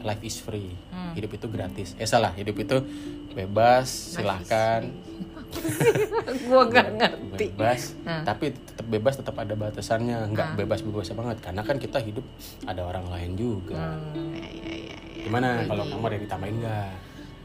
life 0.00 0.22
is 0.22 0.38
free. 0.38 0.70
Hmm. 0.88 1.12
hidup 1.12 1.30
itu 1.32 1.46
gratis. 1.46 1.94
Eh 1.94 2.04
salah 2.04 2.32
hidup 2.32 2.54
itu 2.56 2.76
bebas 3.30 3.86
silahkan 4.14 4.86
gue 6.44 6.62
gak 6.68 6.88
ngerti. 6.92 7.46
bebas. 7.50 7.82
Hmm. 8.02 8.22
tapi 8.22 8.52
tetap 8.52 8.86
bebas 8.86 9.14
tetap 9.16 9.36
ada 9.36 9.54
batasannya. 9.54 10.16
Nggak 10.28 10.48
bebas 10.56 10.80
bebas 10.80 11.08
banget 11.10 11.38
karena 11.40 11.62
kan 11.62 11.76
kita 11.76 11.98
hidup 11.98 12.24
ada 12.62 12.82
orang 12.82 13.06
lain 13.08 13.30
juga. 13.34 13.96
Hmm, 13.96 14.32
ya, 14.32 14.46
ya, 14.46 14.74
ya, 14.74 14.96
ya. 15.16 15.24
gimana 15.24 15.48
kalau 15.64 15.84
kamu 15.84 16.02
ada 16.02 16.14
yang 16.14 16.24
ditambahin 16.24 16.56
nggak? 16.60 16.90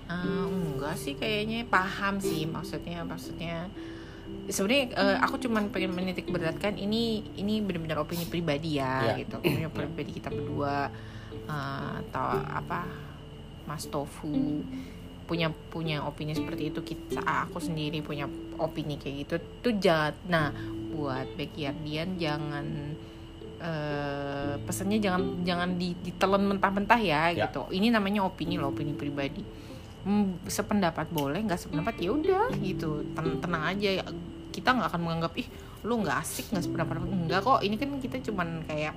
Ah, 0.10 0.24
enggak 0.45 0.95
sih 0.95 1.13
kayaknya. 1.13 1.60
Paham 1.63 2.17
sih 2.17 2.43
maksudnya 2.43 3.02
maksudnya. 3.04 3.69
Sebenarnya 4.45 4.84
eh, 4.93 5.17
aku 5.19 5.38
cuman 5.39 5.69
pengen 5.69 5.89
menitik 5.91 6.30
beratkan 6.30 6.74
ini 6.76 7.22
ini 7.36 7.62
benar-benar 7.62 7.98
opini 8.00 8.26
pribadi 8.26 8.78
ya 8.78 9.13
Ya. 9.13 9.22
gitu. 9.22 9.38
Opini 9.38 9.65
pribadi 9.69 10.12
kita 10.12 10.30
berdua 10.30 10.89
eh, 11.45 11.91
atau 12.04 12.28
apa 12.41 12.86
Mas 13.65 13.86
Tofu 13.86 14.65
punya 15.30 15.48
punya 15.69 16.02
opini 16.02 16.34
seperti 16.34 16.73
itu 16.73 16.82
kita 16.82 17.21
aku 17.21 17.62
sendiri 17.62 18.02
punya 18.02 18.25
opini 18.58 18.98
kayak 18.98 19.15
gitu 19.21 19.34
tuh 19.62 19.73
jahat 19.77 20.17
nah 20.25 20.50
buat 20.90 21.30
backyardian 21.38 22.17
jangan 22.17 22.65
eh 23.60 24.54
pesannya 24.60 24.98
jangan 24.98 25.21
jangan 25.44 25.69
di- 25.75 26.00
ditelan 26.00 26.48
mentah-mentah 26.48 26.98
ya, 26.98 27.30
Ya. 27.30 27.46
gitu 27.46 27.67
ini 27.69 27.92
namanya 27.92 28.23
opini 28.23 28.56
loh 28.56 28.71
opini 28.71 28.92
pribadi 28.92 29.46
Hmm, 30.00 30.40
sependapat 30.48 31.12
boleh 31.12 31.44
nggak 31.44 31.60
sependapat 31.60 32.00
ya 32.00 32.10
udah 32.10 32.56
gitu 32.58 33.04
Ten- 33.12 33.38
tenang 33.38 33.67
aja 33.67 34.00
ya. 34.00 34.04
kita 34.50 34.71
nggak 34.71 34.90
akan 34.90 35.02
menganggap 35.04 35.36
ih 35.36 35.48
lu 35.84 36.00
nggak 36.00 36.17
asik 36.17 36.50
nggak 36.50 36.63
sependapat 36.63 36.96
enggak 37.04 37.40
kok 37.44 37.60
ini 37.60 37.75
kan 37.75 37.92
kita 38.00 38.15
cuman 38.23 38.63
kayak 38.63 38.96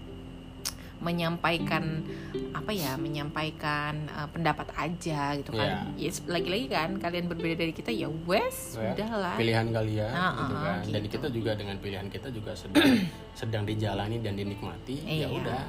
menyampaikan 1.03 2.07
apa 2.53 2.71
ya 2.71 2.95
menyampaikan 2.95 4.07
uh, 4.09 4.29
pendapat 4.29 4.71
aja 4.73 5.35
gitu 5.35 5.51
kan 5.53 5.91
Iya. 5.93 6.09
yes, 6.09 6.23
lagi-lagi 6.25 6.67
kan 6.69 6.97
kalian 6.97 7.27
berbeda 7.27 7.59
dari 7.59 7.73
kita 7.73 7.91
ya 7.91 8.07
wes 8.25 8.75
Ya, 8.75 8.95
udahlah 8.95 9.35
pilihan 9.35 9.67
kalian 9.69 10.13
Ah, 10.13 10.33
gitu 10.39 10.55
ah, 10.55 10.63
kan 10.63 10.79
dan 10.87 11.01
gitu. 11.03 11.13
kita 11.13 11.29
juga 11.29 11.51
dengan 11.53 11.77
pilihan 11.77 12.07
kita 12.07 12.29
juga 12.31 12.55
sedang 12.55 12.87
sedang 13.35 13.63
dijalani 13.65 14.17
dan 14.19 14.35
dinikmati 14.35 14.97
Iya. 15.03 15.27
ya 15.27 15.29
udah 15.33 15.63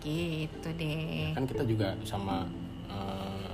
gitu 0.00 0.68
deh 0.70 1.32
kan 1.32 1.44
kita 1.44 1.64
juga 1.64 1.96
sama 2.04 2.44
eh, 2.86 3.52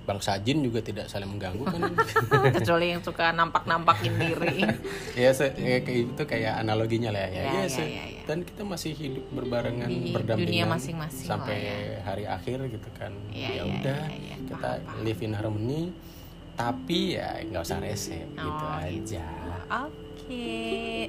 bangsa 0.00 0.40
jin 0.40 0.58
juga 0.60 0.80
tidak 0.80 1.06
saling 1.06 1.28
mengganggu 1.28 1.62
kan 1.62 1.80
kecuali 2.56 2.90
yang 2.90 2.98
suka 3.00 3.30
nampak-nampakin 3.30 4.16
diri 4.16 4.64
ya 5.20 5.30
se- 5.30 5.54
ya, 5.54 5.76
itu 5.78 6.22
kayak 6.24 6.56
analoginya 6.58 7.12
lah 7.12 7.20
ya, 7.22 7.30
Ya, 7.30 7.42
ya, 7.44 7.52
ya, 7.54 7.68
se- 7.68 7.84
ya, 7.86 8.04
ya. 8.08 8.19
Dan 8.30 8.46
kita 8.46 8.62
masih 8.62 8.94
hidup 8.94 9.26
berbarengan 9.34 9.90
Di 9.90 10.14
berdampingan 10.14 10.46
dunia 10.46 10.64
masing-masing 10.70 11.26
sampai 11.26 11.56
ya. 11.58 11.98
hari 12.06 12.24
akhir 12.30 12.62
gitu 12.70 12.86
kan. 12.94 13.10
Iya, 13.34 13.42
ya 13.42 13.50
iya, 13.50 13.62
udah 13.66 14.00
iya, 14.06 14.18
iya. 14.22 14.34
kita 14.46 14.70
Paham, 14.86 15.02
live 15.02 15.20
in 15.20 15.32
harmony 15.34 15.82
tapi 16.54 17.18
ya 17.18 17.42
nggak 17.42 17.62
usah 17.64 17.78
rese 17.82 18.22
gitu 18.30 18.46
Oh, 18.62 18.78
aja. 18.78 19.26
Oke. 19.82 20.06
Oke. 20.30 20.46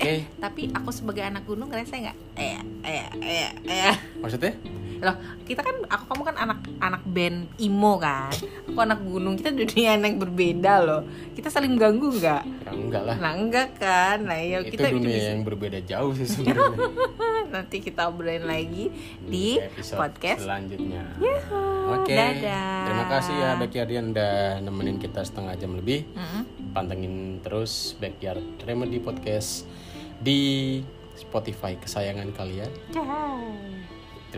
eh 0.01 0.21
tapi 0.41 0.73
aku 0.73 0.89
sebagai 0.89 1.21
anak 1.21 1.45
gunung 1.45 1.69
ngerasa 1.69 1.93
nggak? 1.93 2.17
Eh 2.41 2.57
eh 2.81 3.05
eh 3.21 3.49
eh. 3.69 3.95
Maksudnya 4.17 4.57
loh 5.01 5.15
kita 5.43 5.65
kan 5.65 5.75
aku 5.89 6.03
kamu 6.13 6.21
kan 6.29 6.35
anak 6.37 6.59
anak 6.77 7.03
band 7.09 7.49
imo 7.57 7.97
kan 7.97 8.29
aku 8.69 8.79
anak 8.79 8.99
gunung 9.01 9.33
kita 9.33 9.49
dunia 9.51 9.97
yang 9.97 10.21
berbeda 10.21 10.73
loh 10.85 11.01
kita 11.33 11.49
saling 11.49 11.73
ganggu 11.75 12.13
nggak 12.13 12.43
ya 12.45 12.71
enggak 12.71 13.03
lah 13.09 13.15
nah 13.17 13.33
enggak 13.33 13.69
kan 13.81 14.21
nah 14.23 14.37
ya 14.37 14.61
itu 14.61 14.77
kita 14.77 14.93
dunia 14.93 15.17
bisa- 15.17 15.29
yang 15.33 15.41
berbeda 15.41 15.79
jauh 15.81 16.13
sih 16.13 16.27
sebenarnya 16.37 17.49
nanti 17.51 17.83
kita 17.83 18.07
obrolin 18.07 18.47
lagi 18.47 18.87
di 19.19 19.59
episode 19.59 19.99
podcast 19.99 20.39
selanjutnya. 20.47 21.03
Oke. 21.91 22.15
dadah. 22.15 22.87
Terima 22.87 23.05
kasih 23.11 23.33
ya 23.35 23.49
Becky 23.59 23.77
Ardian 23.83 24.15
udah 24.15 24.63
nemenin 24.63 24.95
kita 24.95 25.19
setengah 25.19 25.59
jam 25.59 25.75
lebih. 25.75 26.07
Mm-mm. 26.15 26.71
Pantengin 26.71 27.43
terus 27.43 27.99
Backyard 27.99 28.43
Remedy 28.63 29.03
Podcast 29.03 29.67
di 30.23 30.79
Spotify 31.19 31.75
kesayangan 31.75 32.31
kalian. 32.31 32.71
Terima 32.95 33.35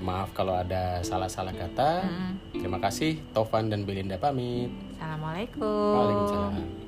maaf 0.01 0.33
kalau 0.33 0.55
ada 0.57 1.03
salah-salah 1.03 1.53
kata. 1.53 2.07
Mm-mm. 2.07 2.31
Terima 2.57 2.79
kasih 2.81 3.19
Tovan 3.35 3.69
dan 3.69 3.85
Belinda 3.85 4.17
pamit. 4.17 4.71
Assalamualaikum 4.97 5.93
Waalaikumsalam. 5.93 6.82